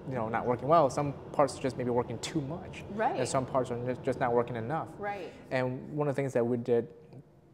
[0.10, 0.90] you know, not working well.
[0.92, 4.34] Some parts are just maybe working too much, and some parts are just- just not
[4.34, 4.88] working enough.
[5.00, 5.32] right.
[5.52, 6.88] And one of the things that we did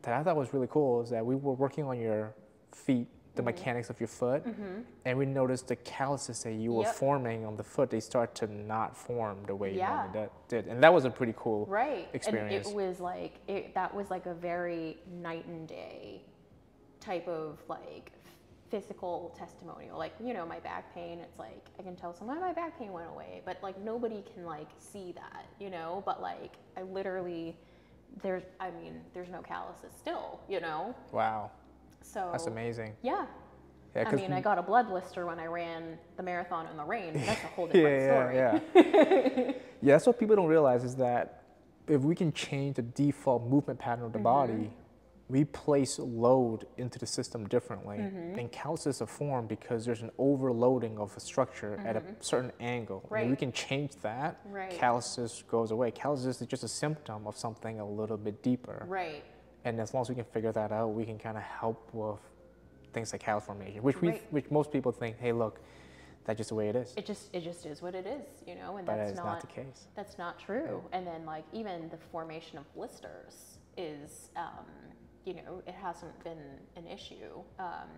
[0.03, 2.33] that I thought was really cool is that we were working on your
[2.71, 3.45] feet, the mm-hmm.
[3.45, 4.81] mechanics of your foot, mm-hmm.
[5.05, 8.47] and we noticed the calluses that you were forming on the foot, they start to
[8.47, 10.05] not form the way you Yeah.
[10.05, 10.67] normally did.
[10.67, 12.67] And that was a pretty cool right experience.
[12.67, 16.21] and it was like it, that was like a very night and day
[16.99, 18.11] type of like
[18.69, 22.53] physical testimonial like you know my back pain it's like i can tell someone my
[22.53, 26.53] back pain went away but like nobody can like see that you know but like
[26.77, 27.57] i literally
[28.21, 31.51] there's i mean there's no calluses still you know wow,
[32.01, 32.93] so that's amazing.
[33.01, 33.25] yeah
[33.95, 36.83] Yeah, I mean, I got a blood blister when I ran the marathon in the
[36.83, 37.13] rain.
[37.13, 38.85] but That's a whole yeah, different yeah, story.
[38.85, 39.51] yeah.
[39.81, 41.43] yeah, that's what people don't realize is that
[41.87, 44.23] if we can change the default movement pattern of the Mm-hmm.
[44.23, 44.71] body,
[45.29, 47.97] we place load into the system differently.
[47.99, 48.39] Mm-hmm.
[48.39, 53.07] And calluses are formed because there's an overloading of a structure at a certain angle.
[53.11, 53.39] And if we Mm-hmm.
[53.39, 54.71] Can change that, Right.
[54.71, 55.91] calluses goes away.
[55.91, 58.85] Calluses is just a symptom of something a little bit deeper.
[58.87, 59.23] Right.
[59.65, 62.19] And as long as we can figure that out, we can kind of help with
[62.91, 64.33] things like callus formation, which we, Right.
[64.33, 65.59] which most people think, hey, look,
[66.25, 66.93] that's just the way it is.
[66.97, 69.41] It just it just is what it is, you know, and but that's it's not,
[69.41, 69.87] the case.
[69.95, 70.81] That's not true.
[70.91, 74.65] And then like even the formation of blisters is, um,
[75.25, 76.39] you know, it hasn't been
[76.75, 77.41] an issue.
[77.57, 77.89] Um,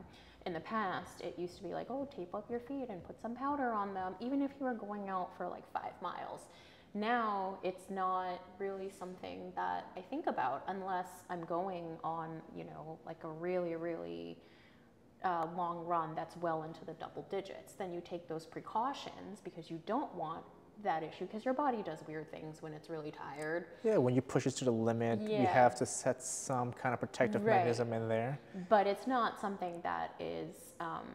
[0.46, 3.22] in the past, it used to be like, oh, tape up your feet and put
[3.22, 6.42] some powder on them, even if you were going out for like five miles.
[6.94, 13.00] Now it's not really something that I think about unless I'm going on, you know,
[13.06, 14.38] like a really, really
[15.24, 19.70] uh, long run that's well into the double digits, then you take those precautions because
[19.70, 20.44] you don't want
[20.84, 23.66] that issue because your body does weird things when it's really tired.
[23.84, 27.00] Yeah, when you push it to the limit, you have to set some kind of
[27.00, 27.56] protective Right.
[27.58, 28.40] mechanism in there.
[28.70, 31.06] But it's not something that is um,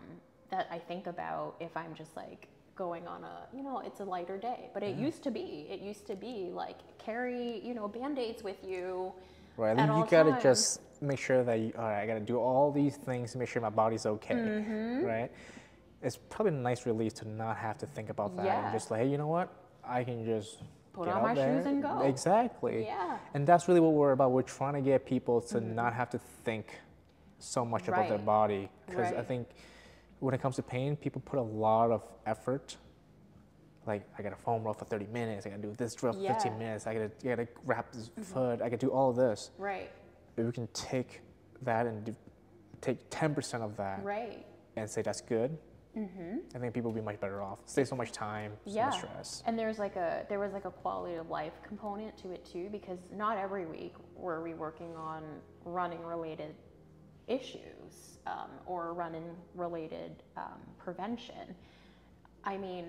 [0.50, 4.04] that I think about if I'm just like going on a you know it's a
[4.04, 4.70] lighter day.
[4.74, 5.66] But it used to be.
[5.70, 9.12] It used to be like carry you know band aids with you.
[9.56, 10.42] Right, At you gotta times.
[10.42, 13.48] just make sure that you, all right, I gotta do all these things to make
[13.48, 15.04] sure my body's okay, Mm-hmm.
[15.04, 15.30] right?
[16.06, 18.64] It's probably a nice relief to not have to think about that Yeah.
[18.64, 19.52] and just like, hey, you know what?
[19.84, 22.00] I can just Put on my shoes and go.
[22.00, 22.84] Exactly.
[22.84, 23.18] Yeah.
[23.34, 24.30] And that's really what we're about.
[24.30, 25.74] We're trying to get people to mm-hmm.
[25.74, 26.80] not have to think
[27.38, 29.48] so much about their body because I think
[30.20, 32.76] when it comes to pain, people put a lot of effort.
[33.86, 35.44] Like I gotta foam roll for 30 minutes.
[35.44, 36.86] I gotta do this drill for 15 minutes.
[36.86, 37.68] I gotta, I gotta mm-hmm.
[37.68, 38.62] wrap this foot.
[38.62, 39.50] I gotta do all this.
[39.58, 39.90] Right.
[40.36, 41.20] If we can take
[41.62, 42.16] that and do,
[42.80, 44.46] take 10% of that Right.
[44.76, 45.56] and say that's good,
[45.96, 47.60] I think people would be much better off.
[47.64, 48.76] Save so much time, so Mm-hmm.
[48.76, 48.86] yeah.
[48.90, 49.42] much stress.
[49.46, 52.68] And there's like a there was like a quality of life component to it too
[52.70, 55.22] because not every week were we working on
[55.64, 56.54] running related
[57.28, 61.54] issues um, or running related um, prevention.
[62.44, 62.86] I mean,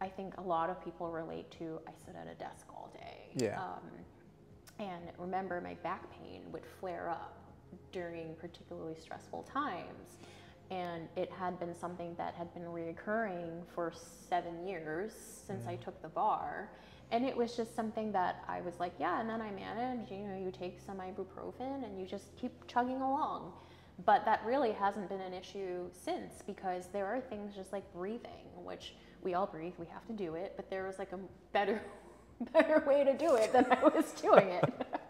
[0.00, 3.30] I think a lot of people relate to I sit at a desk all day.
[3.34, 3.60] Yeah.
[3.60, 3.82] Um,
[4.78, 7.36] and remember, my back pain would flare up
[7.92, 10.18] during particularly stressful times.
[10.72, 13.92] And it had been something that had been reoccurring for
[14.30, 15.12] seven years
[15.46, 15.84] since I mm.
[15.84, 16.70] took the bar.
[17.10, 20.26] And it was just something that I was like, yeah, and then I manage, you
[20.26, 23.52] know, you take some ibuprofen and you just keep chugging along.
[24.06, 28.46] But that really hasn't been an issue since because there are things just like breathing,
[28.64, 31.18] which we all breathe, we have to do it, but there was like a
[31.52, 31.82] better
[32.52, 34.64] better way to do it than I was doing it.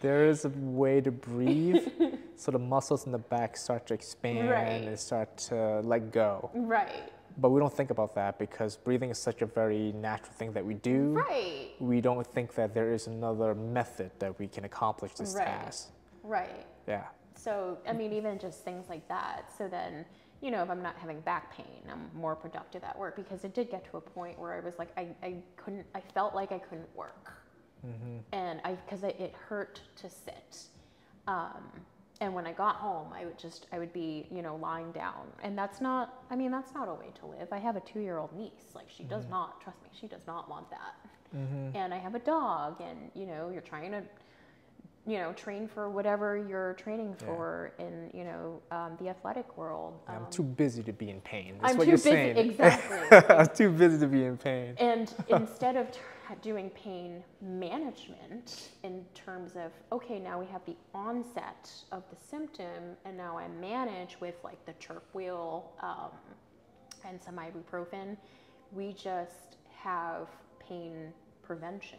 [0.00, 1.88] There is a way to breathe
[2.38, 4.82] so the muscles in the back start to expand Right.
[4.82, 6.50] and start to let go.
[6.54, 7.12] right.
[7.40, 10.64] But we don't think about that because breathing is such a very natural thing that
[10.64, 11.12] we do.
[11.12, 11.70] Right.
[11.78, 15.46] We don't think that there is another method that we can accomplish this Right.
[15.46, 15.90] task.
[16.24, 16.66] Right.
[16.88, 17.04] Yeah.
[17.36, 19.52] So, I mean, even just things like that.
[19.56, 20.04] So then,
[20.40, 23.54] you know, if I'm not having back pain, I'm more productive at work because it
[23.54, 26.50] did get to a point where I was like, I, I couldn't, I felt like
[26.50, 27.32] I couldn't work.
[27.86, 28.16] Mm-hmm.
[28.32, 30.64] And I, because it, it hurt to sit.
[31.28, 31.62] Um,
[32.20, 35.26] and when I got home, I would just, I would be, you know, lying down.
[35.42, 37.48] And that's not, I mean, that's not a way to live.
[37.52, 38.72] I have a two year old niece.
[38.74, 40.94] Like, she does not, trust me, she does not want that.
[41.74, 44.02] And I have a dog, and, you know, you're trying to,
[45.06, 47.26] you know, train for whatever you're training Yeah.
[47.26, 50.00] for in, you know, um, the athletic world.
[50.08, 51.58] I'm Um, too busy to be in pain.
[51.60, 52.36] That's I'm what too you're busy, saying.
[52.50, 53.18] exactly.
[53.36, 54.74] I'm too busy to be in pain.
[54.78, 55.86] And instead of
[56.36, 62.96] doing pain management in terms of, okay, now we have the onset of the symptom,
[63.04, 66.10] and now I manage with like the chirp wheel um,
[67.06, 68.16] and some ibuprofen,
[68.72, 71.12] we just have pain
[71.42, 71.98] prevention.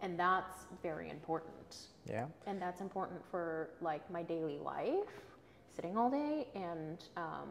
[0.00, 1.76] And that's very important.
[2.08, 2.26] Yeah.
[2.46, 5.08] And that's important for like my daily life,
[5.74, 7.50] sitting all day, and um,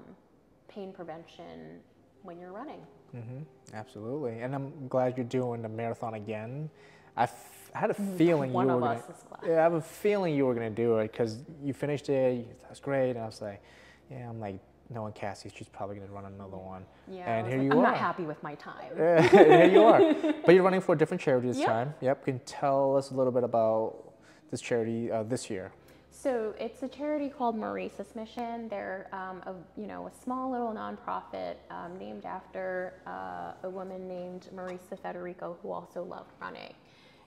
[0.67, 1.79] pain prevention
[2.25, 2.81] when you're running.
[3.11, 4.39] hmm Absolutely.
[4.41, 6.69] And I'm glad you're doing the marathon again.
[7.17, 9.41] I f- I had a feeling One you were of gonna, us is glad.
[9.49, 12.61] Yeah, I have a feeling you were gonna do it because you finished it.
[12.63, 13.11] That's great.
[13.11, 13.61] And I was like,
[14.09, 14.59] yeah, I'm like,
[14.89, 16.85] knowing Kassy, she's probably gonna run another one.
[17.07, 17.29] Yeah.
[17.37, 17.83] And here like, you I'm are.
[17.83, 18.95] not happy with my time.
[19.29, 19.99] here you are.
[20.45, 21.67] But you're running for a different charity this Yep.
[21.67, 21.93] time.
[22.01, 22.23] Yep.
[22.25, 24.13] Can you tell us a little bit about
[24.51, 25.73] this charity uh, this year?
[26.17, 28.69] So it's a charity called Marisa's Mission.
[28.69, 34.07] They're um, a you know a small little nonprofit um, named after uh, a woman
[34.07, 36.73] named Marisa Federico who also loved running.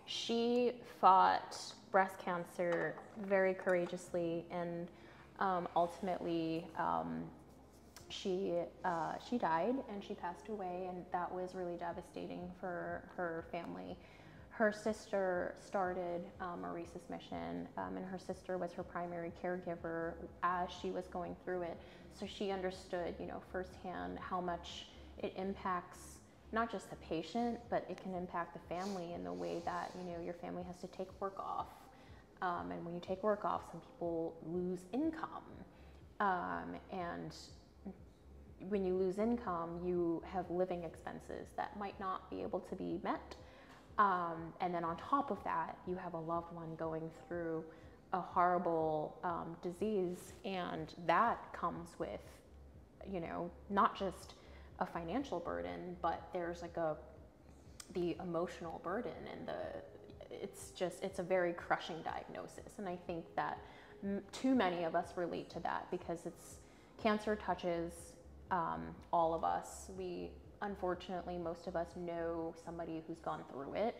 [0.06, 1.56] She fought
[1.92, 4.88] breast cancer very courageously and
[5.38, 7.24] um, ultimately um,
[8.08, 8.54] she
[8.86, 13.98] uh, she died and she passed away and that was really devastating for her family
[14.58, 20.68] her sister started um, Marisa's Mission, um, and her sister was her primary caregiver as
[20.82, 21.76] she was going through it.
[22.12, 24.86] So she understood, you know, firsthand how much
[25.18, 26.18] it impacts
[26.50, 30.02] not just the patient, but it can impact the family in the way that you
[30.10, 31.68] know your family has to take work off,
[32.42, 35.44] um, and when you take work off, some people lose income,
[36.18, 37.32] um, and
[38.68, 42.98] when you lose income, you have living expenses that might not be able to be
[43.04, 43.36] met.
[43.98, 47.64] Um, and then on top of that, you have a loved one going through
[48.12, 52.20] a horrible um, disease, and that comes with,
[53.12, 54.34] you know, not just
[54.78, 56.96] a financial burden, but there's like a
[57.94, 59.54] the emotional burden and the
[60.30, 63.58] it's just it's a very crushing diagnosis, and I think that
[64.04, 66.58] m- too many of us relate to that because it's
[67.02, 67.92] cancer touches
[68.50, 69.90] um, all of us.
[69.98, 70.30] We
[70.62, 73.96] unfortunately, most of us know somebody who's gone through it.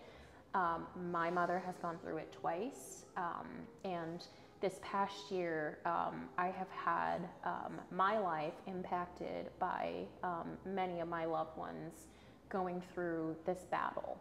[0.54, 3.46] Um, my mother has gone through it twice, um,
[3.84, 4.26] and
[4.60, 11.08] this past year, um, I have had um, my life impacted by um, many of
[11.08, 12.06] my loved ones
[12.48, 14.18] going through this battle.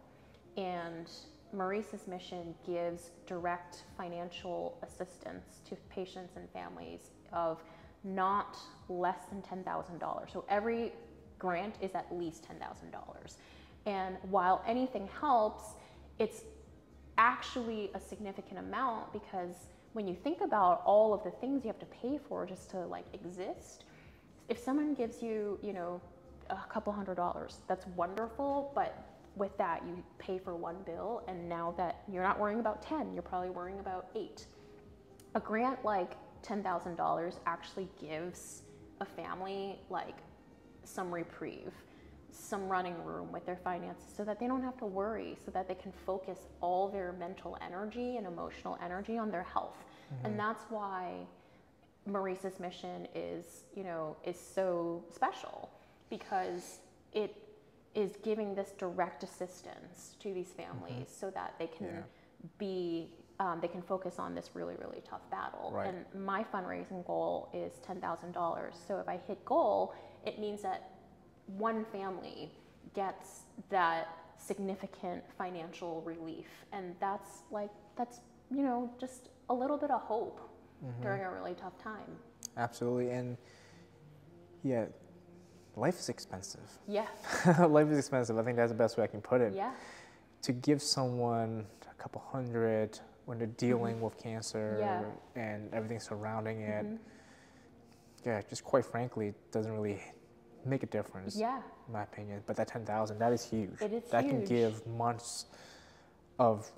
[0.56, 1.10] And
[1.52, 7.62] Marisa's Mission gives direct financial assistance to patients and families of
[8.04, 8.56] not
[8.88, 10.32] less than $10,000.
[10.32, 10.92] So every
[11.38, 13.36] grant is at least $10,000.
[13.86, 15.64] And while anything helps,
[16.18, 16.42] it's
[17.16, 19.54] actually a significant amount because
[19.92, 22.78] when you think about all of the things you have to pay for just to
[22.86, 23.84] like exist,
[24.48, 26.00] if someone gives you, you know,
[26.50, 29.04] a couple hundred dollars, that's wonderful, but
[29.36, 33.12] with that you pay for one bill and now that you're not worrying about 10,
[33.12, 34.46] you're probably worrying about 8.
[35.34, 38.62] A grant like $10,000 actually gives
[39.00, 40.16] a family like
[40.88, 41.72] some reprieve,
[42.30, 45.68] some running room with their finances so that they don't have to worry, so that
[45.68, 49.76] they can focus all their mental energy and emotional energy on their health.
[50.24, 51.26] And that's why
[52.08, 55.68] Marisa's Mission is, you know, is so special
[56.08, 56.78] because
[57.12, 57.34] it
[57.94, 62.02] is giving this direct assistance to these families so that they can Yeah.
[62.58, 65.86] be um, they can focus on this really really tough battle Right.
[65.94, 70.90] and my fundraising goal is $10,000 so if I hit goal it means that
[71.46, 72.50] one family
[72.94, 79.90] gets that significant financial relief and that's like that's you know just a little bit
[79.90, 80.40] of hope
[81.02, 82.16] during a really tough time
[82.56, 83.10] Absolutely.
[83.10, 83.36] And
[84.64, 84.86] yeah,
[85.76, 86.68] life is expensive.
[86.86, 87.06] yeah
[87.68, 88.36] life is expensive.
[88.38, 89.54] I think that's the best way I can put it.
[89.54, 89.72] yeah
[90.42, 95.02] To give someone a couple hundred when they're dealing with cancer Yeah.
[95.40, 96.98] and everything surrounding it, Mhm.
[98.24, 100.00] Yeah, just quite frankly, it doesn't really
[100.64, 102.42] make a difference, yeah in my opinion.
[102.46, 103.80] But that 10,000, that is huge.
[103.80, 105.46] It is that can give months
[106.38, 106.70] of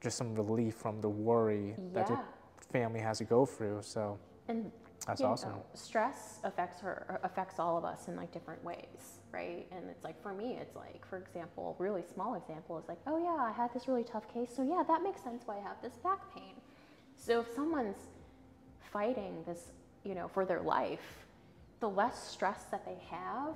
[0.00, 2.24] just some relief from the worry that your
[2.70, 3.80] family has to go through.
[3.82, 4.70] So and
[5.06, 5.50] that's awesome.
[5.50, 9.66] know, stress affects her affects all of us in like different ways, right?
[9.72, 13.18] And it's like for me, it's like, for example, really small example is like, oh
[13.18, 15.80] yeah, I had this really tough case, so yeah, that makes sense why I have
[15.82, 16.54] this back pain.
[17.16, 17.96] So if someone's
[18.92, 19.72] fighting this,
[20.08, 21.26] you know, for their life,
[21.80, 23.54] the less stress that they have,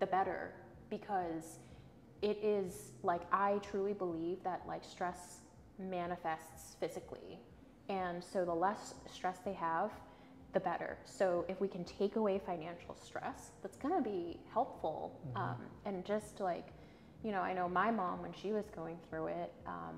[0.00, 0.52] the better,
[0.88, 1.58] because
[2.22, 5.40] it is like I truly believe that like stress
[5.78, 7.38] manifests physically.
[7.90, 9.90] And so the less stress they have,
[10.54, 10.96] the better.
[11.04, 15.20] So if we can take away financial stress, that's going to be helpful.
[15.36, 16.68] Um, and just like,
[17.22, 19.96] you know, I know my mom when she was going through it, um,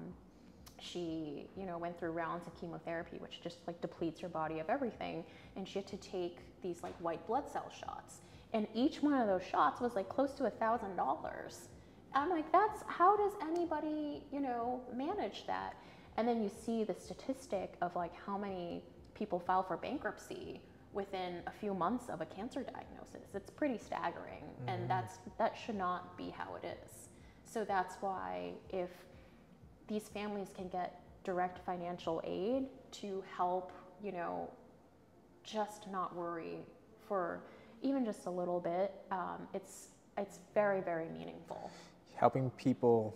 [0.92, 4.68] she, you know, went through rounds of chemotherapy, which just like depletes your body of
[4.68, 5.24] everything,
[5.56, 8.20] and she had to take these like white blood cell shots.
[8.52, 11.68] And each one of those shots was like close to a thousand dollars.
[12.14, 15.76] I'm like, that's how does anybody, you know, manage that?
[16.16, 18.82] And then you see the statistic of like how many
[19.14, 20.60] people file for bankruptcy
[20.92, 23.34] within a few months of a cancer diagnosis.
[23.34, 24.88] It's pretty staggering, and mm-hmm.
[24.88, 27.08] that's that should not be how it is.
[27.44, 28.90] So that's why if
[29.88, 33.72] these families can get direct financial aid to help,
[34.02, 34.50] you know,
[35.42, 36.58] just not worry
[37.06, 37.40] for
[37.82, 41.70] even just a little bit, um, it's it's very very meaningful.
[42.14, 43.14] Helping people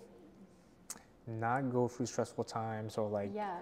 [1.27, 3.57] not go through stressful times or like Yeah,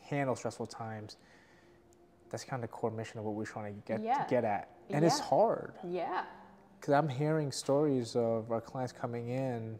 [0.00, 1.16] handle stressful times.
[2.30, 4.26] That's kind of the core mission of what we're trying to get Yeah.
[4.28, 6.24] get at, and it's hard yeah,
[6.80, 9.78] because I'm hearing stories of our clients coming in.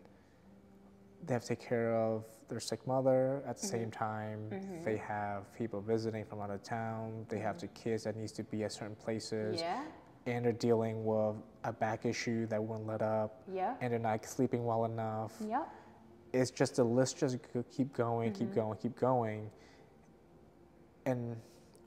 [1.25, 3.77] They have to take care of their sick mother at the Mm-hmm.
[3.77, 4.51] same time.
[4.85, 7.27] They have people visiting from out of town.
[7.29, 9.83] They have the kids that needs to be at certain places, yeah,
[10.27, 14.25] and they're dealing with a back issue that won't let up, yeah, and they're not
[14.27, 15.35] sleeping well enough.
[15.49, 15.69] yep,
[16.33, 17.39] it's just the list just
[17.77, 18.55] keep going, keep Mm-hmm.
[18.61, 19.51] going, keep going.
[21.07, 21.37] And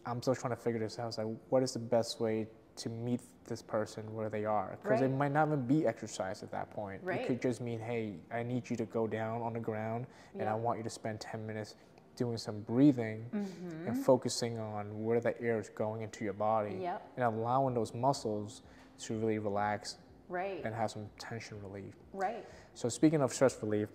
[0.06, 1.08] I'm still trying to figure this out.
[1.08, 2.48] It's like, what is the best way
[2.78, 4.78] to meet this person where they are?
[4.82, 7.02] Because it might not even be exercise at that point.
[7.08, 10.08] It could just mean, hey, I need you to go down on the ground,
[10.40, 11.76] and I want you to spend 10 minutes
[12.16, 13.88] doing some breathing Mm-hmm.
[13.90, 17.12] and focusing on where the air is going into your body, Yep.
[17.18, 18.62] and allowing those muscles
[19.00, 19.98] to really relax
[20.30, 21.94] right, and have some tension relief.
[22.14, 22.46] right.
[22.74, 23.90] So speaking of stress relief,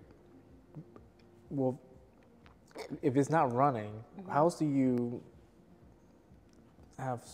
[1.48, 1.80] well,
[3.02, 4.30] if it's not running, Mm-hmm.
[4.30, 5.22] how else do you
[6.98, 7.24] have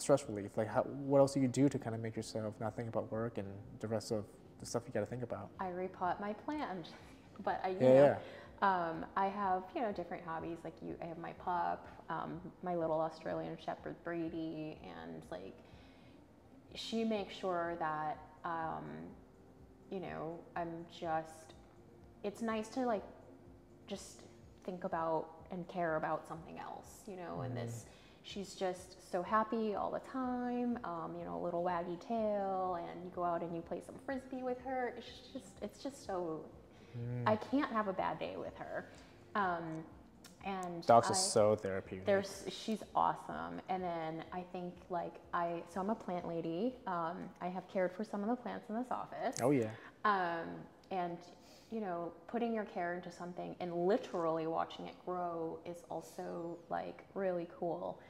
[0.00, 0.56] stress relief?
[0.56, 3.10] Like, how, what else do you do to kind of make yourself not think about
[3.12, 3.48] work and
[3.80, 4.24] the rest of
[4.60, 5.50] the stuff you got to think about?
[5.60, 6.88] I repot my plant,
[7.44, 8.18] but I, you Yeah, know, yeah.
[8.62, 10.58] Um, I have you know different hobbies.
[10.64, 15.54] Like you, I have my pup, um, my little Australian Shepherd Brady, and like
[16.74, 18.84] she makes sure that um,
[19.90, 21.54] you know I'm just.
[22.22, 23.04] It's nice to like
[23.86, 24.22] just
[24.64, 27.42] think about and care about something else, you know.
[27.42, 27.86] And this,
[28.22, 30.78] she's just so happy all the time.
[30.84, 33.96] Um, you know, a little waggy tail, and you go out and you play some
[34.04, 34.94] frisbee with her.
[34.96, 36.44] It's just, it's just so.
[37.24, 38.86] I can't have a bad day with her.
[39.36, 39.84] Um,
[40.44, 42.06] and Dogs I, are so therapeutic.
[42.06, 47.18] there's she's awesome and then i think like i so i'm a plant lady um,
[47.40, 49.68] i have cared for some of the plants in this office oh yeah,
[50.04, 50.48] um,
[50.90, 51.18] and
[51.70, 57.04] you know putting your care into something and literally watching it grow is also like
[57.14, 58.00] really cool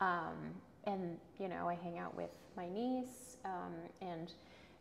[0.00, 0.36] um,
[0.84, 4.32] and you know i hang out with my niece um, and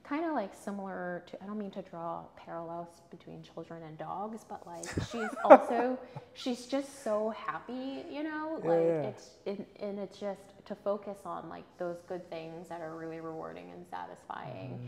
[0.03, 4.45] kind of like similar to i don't mean to draw parallels between children and dogs
[4.47, 5.97] but like she's also
[6.34, 8.59] she's just so happy you know?
[8.63, 9.01] Yeah, like yeah.
[9.09, 13.20] it's it, and it's just to focus on like those good things that are really
[13.20, 14.80] rewarding and satisfying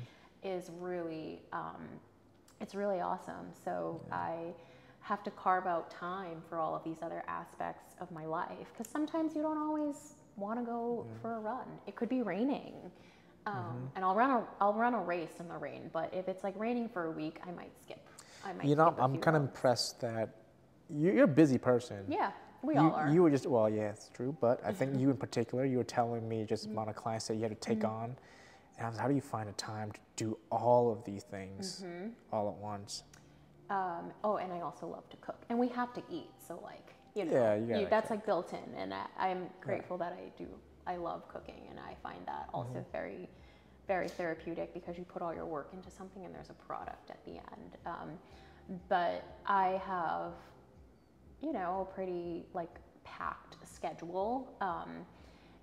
[0.43, 1.87] is really um,
[2.61, 3.47] it's really awesome.
[3.63, 4.53] So i
[5.07, 8.91] have to carve out time for all of these other aspects of my life because
[8.91, 12.73] sometimes you don't always want to go for a run it could be raining
[13.47, 16.43] um, and I'll run a I'll run a race in the rain, but if it's
[16.43, 18.05] like raining for a week, I might skip.
[18.43, 18.65] I might.
[18.65, 20.29] you know, I'm kind of impressed that
[20.89, 22.03] you, you're a busy person.
[22.09, 22.31] Yeah,
[22.61, 23.05] we you, all are.
[23.05, 23.13] Mm-hmm.
[23.15, 24.35] You were just well, yeah, it's true.
[24.41, 27.35] But I think you in particular, you were telling me just amount of clients that
[27.35, 28.17] you had to take on,
[28.77, 31.85] and I was, how do you find a time to do all of these things
[31.85, 32.09] Mm-hmm.
[32.33, 33.03] all at once?
[33.69, 36.29] Um, oh, and I also love to cook, and we have to eat.
[36.47, 39.97] So like, you know, Yeah, you gotta that's like built in, and I, I'm grateful
[39.97, 40.47] that I do.
[40.85, 42.91] I love cooking, and I find that also Mm-hmm.
[42.93, 43.29] very,
[43.87, 47.23] very therapeutic because you put all your work into something, and there's a product at
[47.25, 47.77] the end.
[47.85, 48.11] Um,
[48.89, 50.33] but I have,
[51.41, 54.55] you know, a pretty like packed schedule.
[54.61, 55.05] Um,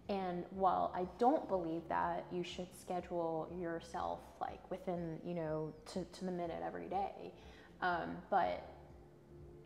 [0.09, 6.05] and while I don't believe that you should schedule yourself like within, you know, to,
[6.05, 7.33] to the minute every day,
[7.81, 8.67] um, but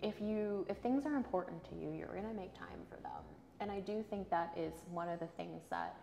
[0.03, 3.23] if you if things are important to you, you're gonna make time for them.
[3.61, 5.97] And I do think that is one of the things that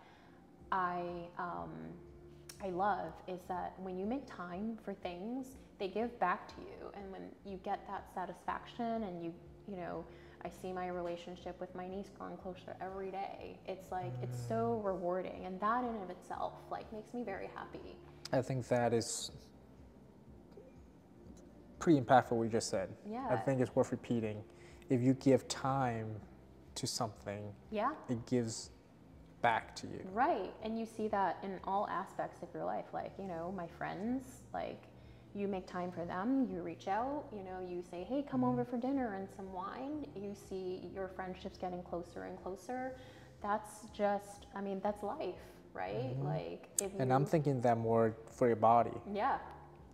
[0.70, 1.70] I um,
[2.62, 6.90] I love is that when you make time for things, they give back to you,
[6.94, 9.32] and when you get that satisfaction, and you
[9.68, 10.04] you know.
[10.44, 13.58] I see my relationship with my niece growing closer every day.
[13.66, 17.96] It's like it's so rewarding, and that in of itself like makes me very happy.
[18.32, 19.32] I think that is
[21.78, 22.32] pretty impactful.
[22.32, 22.88] What you just said.
[23.08, 23.26] Yeah.
[23.30, 24.42] I think it's worth repeating.
[24.88, 26.20] If you give time
[26.76, 27.92] to something, Yeah.
[28.08, 28.70] it gives
[29.42, 30.00] back to you.
[30.12, 30.52] Right.
[30.62, 32.86] And you see that in all aspects of your life.
[32.92, 34.82] Like, you know, my friends, like,
[35.34, 38.62] you make time for them, you reach out, you know, you say, hey, come over
[38.62, 38.70] mm-hmm.
[38.70, 40.06] for dinner and some wine.
[40.14, 42.96] You see your friendships getting closer and closer.
[43.42, 45.34] That's just, I mean, that's life,
[45.74, 46.16] right?
[46.16, 46.26] Mm-hmm.
[46.26, 47.00] Like, if you.
[47.00, 48.92] And I'm thinking that more for your body.
[49.12, 49.38] Yeah.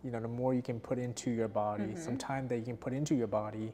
[0.03, 1.97] You know, the more you can put into your body, Mm-hmm.
[1.97, 3.71] some time that you can put into your body,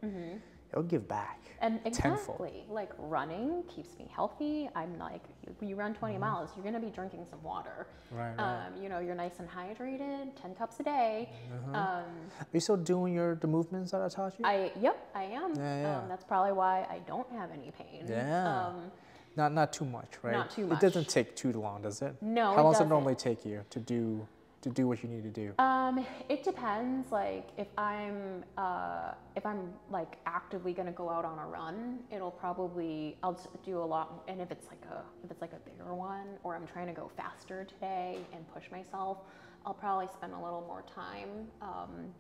[0.72, 1.40] it'll give back.
[1.62, 2.52] And Tenfold.
[2.70, 4.70] like running keeps me healthy.
[4.76, 5.24] I'm like,
[5.62, 7.88] you run 20 miles, you're gonna be drinking some water.
[7.88, 8.18] Mm-hmm.
[8.18, 8.68] Right, right.
[8.68, 11.30] Um, you know, you're nice and hydrated, 10 cups a day.
[11.70, 12.06] Um, Are
[12.54, 14.46] you still doing your the movements that I taught you?
[14.46, 15.56] I yep, I am.
[15.56, 15.98] Yeah, yeah.
[16.00, 18.06] Um, that's probably why I don't have any pain.
[18.08, 18.68] Yeah.
[18.68, 18.92] Um,
[19.36, 20.34] Not not too much, right?
[20.34, 20.78] Not too much.
[20.78, 22.14] It doesn't take too long, does it?
[22.22, 22.90] No, How it long does it doesn't.
[22.90, 24.28] normally take you to do
[24.62, 25.54] to do what you need to do?
[25.60, 27.12] Um, it depends.
[27.12, 32.32] Like if I'm uh, if I'm like actively gonna go out on a run, it'll
[32.32, 34.24] probably I'll do a lot.
[34.28, 36.94] And if it's like a if it's like a bigger one, or I'm trying to
[36.94, 39.20] go faster today and push myself,
[39.66, 42.14] I'll probably spend a little more time um,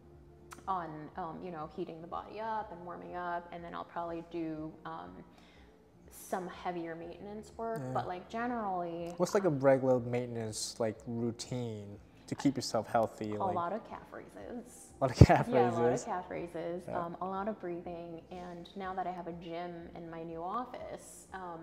[0.67, 4.23] on um, you know heating the body up and warming up, and then I'll probably
[4.31, 5.11] do um,
[6.11, 7.81] some heavier maintenance work.
[7.83, 7.91] Yeah.
[7.93, 11.97] But like generally, What's like a regular maintenance like routine
[12.30, 13.34] to keep yourself healthy?
[13.36, 14.91] a like lot of calf raises.
[15.01, 15.53] a lot of calf raises.
[15.53, 16.99] Yeah, a lot of calf raises, Yeah.
[17.05, 20.41] um, a lot of breathing, and now that I have a gym in my new
[20.41, 21.59] office, um,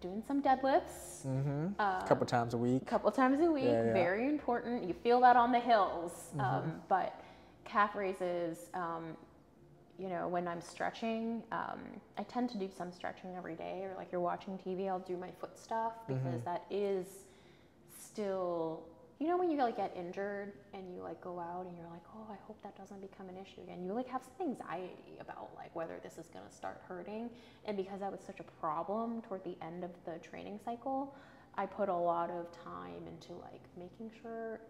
[0.00, 1.80] doing some deadlifts Mm-hmm.
[1.80, 2.82] uh, a couple times a week.
[2.82, 3.64] a couple times a week.
[3.64, 3.92] Yeah, yeah.
[3.92, 4.84] Very important.
[4.84, 6.40] You feel that on the hills, Mm-hmm.
[6.40, 7.20] um, but
[7.64, 8.70] calf raises.
[8.74, 9.16] Um,
[9.98, 11.80] you know, when I'm stretching, um,
[12.16, 15.16] I tend to do some stretching every day, or like you're watching TV, I'll do
[15.16, 16.44] my foot stuff because Mm-hmm.
[16.44, 17.24] that is
[17.98, 18.84] still,
[19.18, 22.04] you know, when you like get injured and you like go out and you're like,
[22.14, 23.82] oh, I hope that doesn't become an issue again.
[23.84, 27.28] You like have some anxiety about like whether this is gonna start hurting,
[27.64, 31.14] and because that was such a problem toward the end of the training cycle,
[31.56, 34.60] I put a lot of time into like making sure,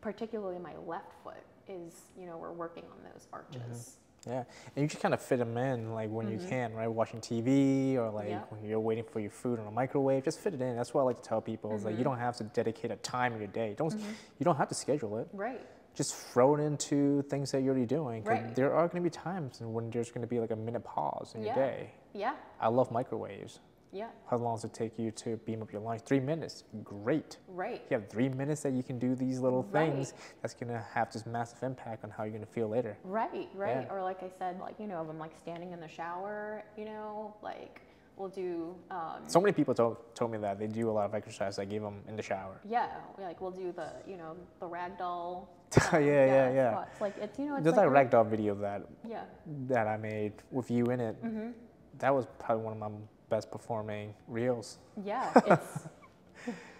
[0.00, 3.58] particularly my left foot is, you know, we're working on those arches.
[3.60, 4.03] Mm-hmm.
[4.26, 4.44] Yeah,
[4.74, 6.42] and you just kind of fit them in like when Mm-hmm.
[6.44, 6.88] you can, right?
[6.88, 8.42] Watching TV or like Yeah.
[8.50, 10.76] when you're waiting for your food in a microwave, just fit it in.
[10.76, 11.72] That's what I like to tell people.
[11.74, 11.88] Is Mm-hmm.
[11.90, 13.74] like you don't have to dedicate a time in your day.
[13.76, 15.28] Don't you don't have to schedule it.
[15.32, 15.60] Right.
[15.94, 18.24] Just throw it into things that you're already doing.
[18.24, 18.52] Right.
[18.54, 21.32] There are going to be times when there's going to be like a minute pause
[21.36, 21.66] in your Yeah.
[21.66, 21.90] day.
[22.12, 22.34] Yeah.
[22.60, 23.60] I love microwaves.
[23.94, 24.08] Yeah.
[24.28, 26.02] How long does it take you to beam up your lunch?
[26.02, 26.64] Three minutes.
[26.82, 27.38] Great.
[27.48, 27.80] Right.
[27.88, 30.34] You have three minutes that you can do these little things Right.
[30.42, 32.96] That's gonna have this massive impact on how you're gonna feel later.
[33.04, 33.86] Right, right.
[33.86, 33.92] Yeah.
[33.92, 36.86] Or like I said, like, you know, if I'm like standing in the shower, you
[36.86, 37.82] know, like
[38.16, 41.14] we'll do, um, So many people told, told me that they do a lot of
[41.14, 41.58] exercise.
[41.60, 42.60] I give them in the shower.
[42.64, 42.88] yeah,
[43.18, 45.46] like we'll do the, you know, the ragdoll.
[45.92, 46.70] Yeah, yeah, yeah.
[46.70, 47.00] squats.
[47.00, 49.24] Like it's, you know, it's There's like, a- ragdoll video that Yeah.
[49.68, 51.22] that I made with you in it.
[51.24, 51.50] Mm-hmm.
[51.98, 52.88] That was probably one of my
[53.34, 54.78] best performing reels.
[55.04, 55.88] Yeah, it's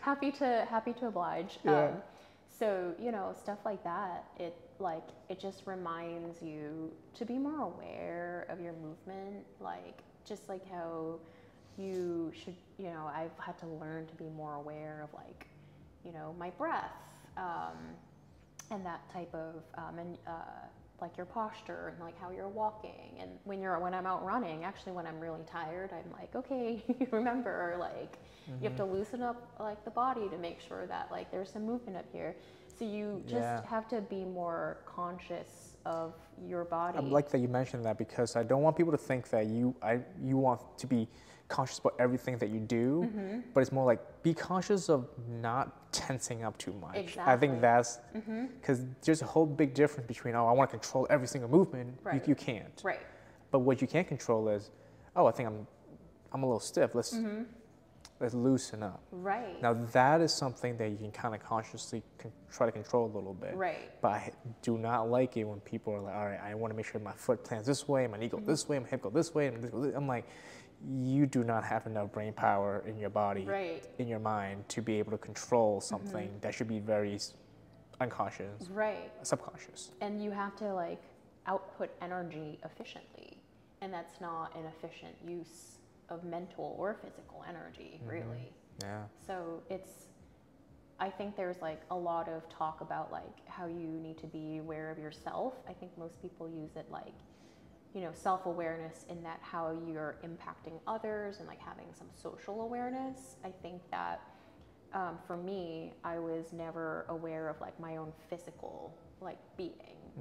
[0.01, 1.59] happy to happy to oblige.
[1.65, 1.87] Yeah.
[1.87, 1.95] Um,
[2.61, 4.25] so you know stuff like that.
[4.39, 9.45] It like it just reminds you to be more aware of your movement.
[9.61, 11.19] Like just like how
[11.77, 12.57] you should.
[12.79, 15.49] You know, I've had to learn to be more aware of like
[16.05, 17.03] you know my breath
[17.37, 17.79] um,
[18.71, 20.67] and that type of um, and uh,
[21.01, 23.19] like your posture and like how you're walking.
[23.21, 26.83] And when you're when I'm out running actually when I'm really tired I'm like okay
[27.11, 28.77] remember like you have mm-hmm.
[28.77, 32.07] to loosen up like the body to make sure that like there's some movement up
[32.13, 32.37] here.
[32.79, 33.67] So you just Yeah.
[33.67, 36.15] have to be more conscious of
[36.47, 36.99] your body.
[36.99, 39.75] I like that you mentioned that because I don't want people to think that you
[39.83, 41.09] I you want to be
[41.49, 43.41] conscious about everything that you do, Mm-hmm.
[43.53, 46.97] but it's more like be conscious of not tensing up too much.
[46.97, 47.33] Exactly.
[47.33, 48.47] I think that's Mm-hmm.
[48.61, 51.99] because there's a whole big difference between oh I want to control every single movement.
[52.03, 52.15] Right.
[52.17, 52.81] You, you can't.
[52.83, 53.01] right
[53.51, 54.71] But what you can control is
[55.17, 55.67] oh I think I'm
[56.33, 56.95] I'm a little stiff.
[56.95, 57.43] Let's Mm-hmm.
[58.21, 59.03] let's loosen up.
[59.13, 63.05] right Now that is something that you can kind of consciously con- try to control
[63.07, 63.55] a little bit.
[63.55, 64.31] right But I
[64.63, 67.01] do not like it when people are like, all right, I want to make sure
[67.01, 68.47] my foot plants this way, my knee Mm-hmm.
[68.47, 69.73] go this way, my hip go this way, and this.
[69.95, 70.27] I'm like,
[70.89, 74.03] you do not have enough brain power in your body, right Mm-hmm.
[74.03, 77.19] in your mind, to be able to control something that should be very
[78.01, 79.93] unconscious, right subconscious.
[80.01, 81.01] and you have to like
[81.47, 83.37] output energy efficiently
[83.81, 85.79] and that's not an efficient use
[86.09, 88.51] of mental or physical energy really
[88.83, 89.03] Yeah.
[89.27, 90.07] so it's
[90.99, 94.59] i think there's like a lot of talk about like how you need to be
[94.59, 97.15] aware of yourself i think most people use it like
[97.95, 103.37] you know self-awareness in that how you're impacting others and like having some social awareness.
[103.45, 104.21] I think that
[104.93, 109.73] um, for me i was never aware of like my own physical like being.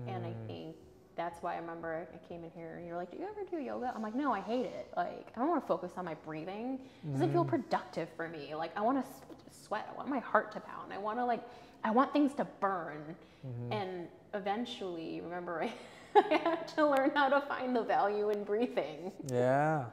[0.07, 0.47] And i Mm.
[0.47, 0.75] think
[1.15, 3.57] that's why i remember i came in here and you're like do you ever do
[3.57, 3.91] yoga?
[3.95, 4.87] I'm like no i hate it.
[4.97, 6.79] Like i don't want to focus on my breathing.
[7.03, 8.55] It doesn't feel productive for me?
[8.55, 9.11] Like i want to
[9.51, 9.87] sweat.
[9.91, 10.91] I want my heart to pound.
[10.93, 11.43] I want to like
[11.83, 13.15] i want things to burn.
[13.71, 15.67] And eventually remember
[16.31, 19.85] I, had to learn how to find the value in breathing Yeah.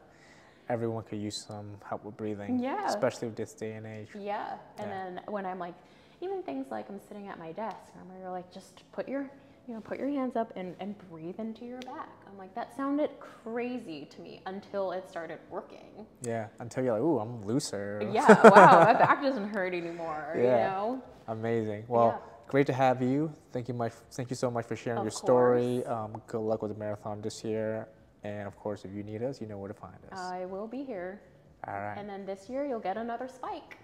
[0.68, 2.60] Everyone could use some help with breathing.
[2.60, 2.86] Yeah.
[2.86, 4.08] Especially with this day and age.
[4.16, 4.54] Yeah.
[4.78, 5.04] And Yeah.
[5.14, 5.74] then when I'm like,
[6.20, 9.28] even things like I'm sitting at my desk, and you're like, just put your,
[9.66, 12.10] you know, put your hands up and, and breathe into your back.
[12.30, 16.06] I'm like, that sounded crazy to me until it started working.
[16.22, 16.46] Yeah.
[16.60, 18.08] Until you're like, ooh, I'm looser.
[18.12, 18.26] Yeah.
[18.48, 18.84] Wow.
[18.84, 20.34] my back doesn't hurt anymore.
[20.36, 20.68] You Yeah.
[20.70, 21.02] know.
[21.26, 21.84] Amazing.
[21.88, 22.29] Well, Yeah.
[22.50, 23.32] Great to have you.
[23.52, 23.92] Thank you much.
[24.10, 25.84] Thank you so much for sharing Of your story.
[25.86, 27.86] Um, good luck with the marathon this year.
[28.24, 30.18] And of course, if you need us, you know where to find us.
[30.18, 31.22] I will be here.
[31.66, 31.94] All right.
[31.96, 33.78] And then this year you'll get another spike.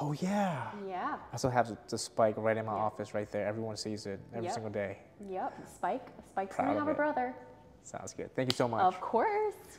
[0.00, 0.70] oh yeah.
[0.86, 1.16] Yeah.
[1.32, 2.82] I still have the, spike right in my Yeah.
[2.88, 3.46] office, right there.
[3.46, 4.54] Everyone sees it every Yep.
[4.54, 4.98] single day.
[5.28, 5.52] Yep.
[5.66, 6.06] Spike.
[6.28, 7.34] Spike's Proud gonna of have a brother.
[7.84, 8.34] Sounds good.
[8.34, 8.82] Thank you so much.
[8.82, 9.78] Of course.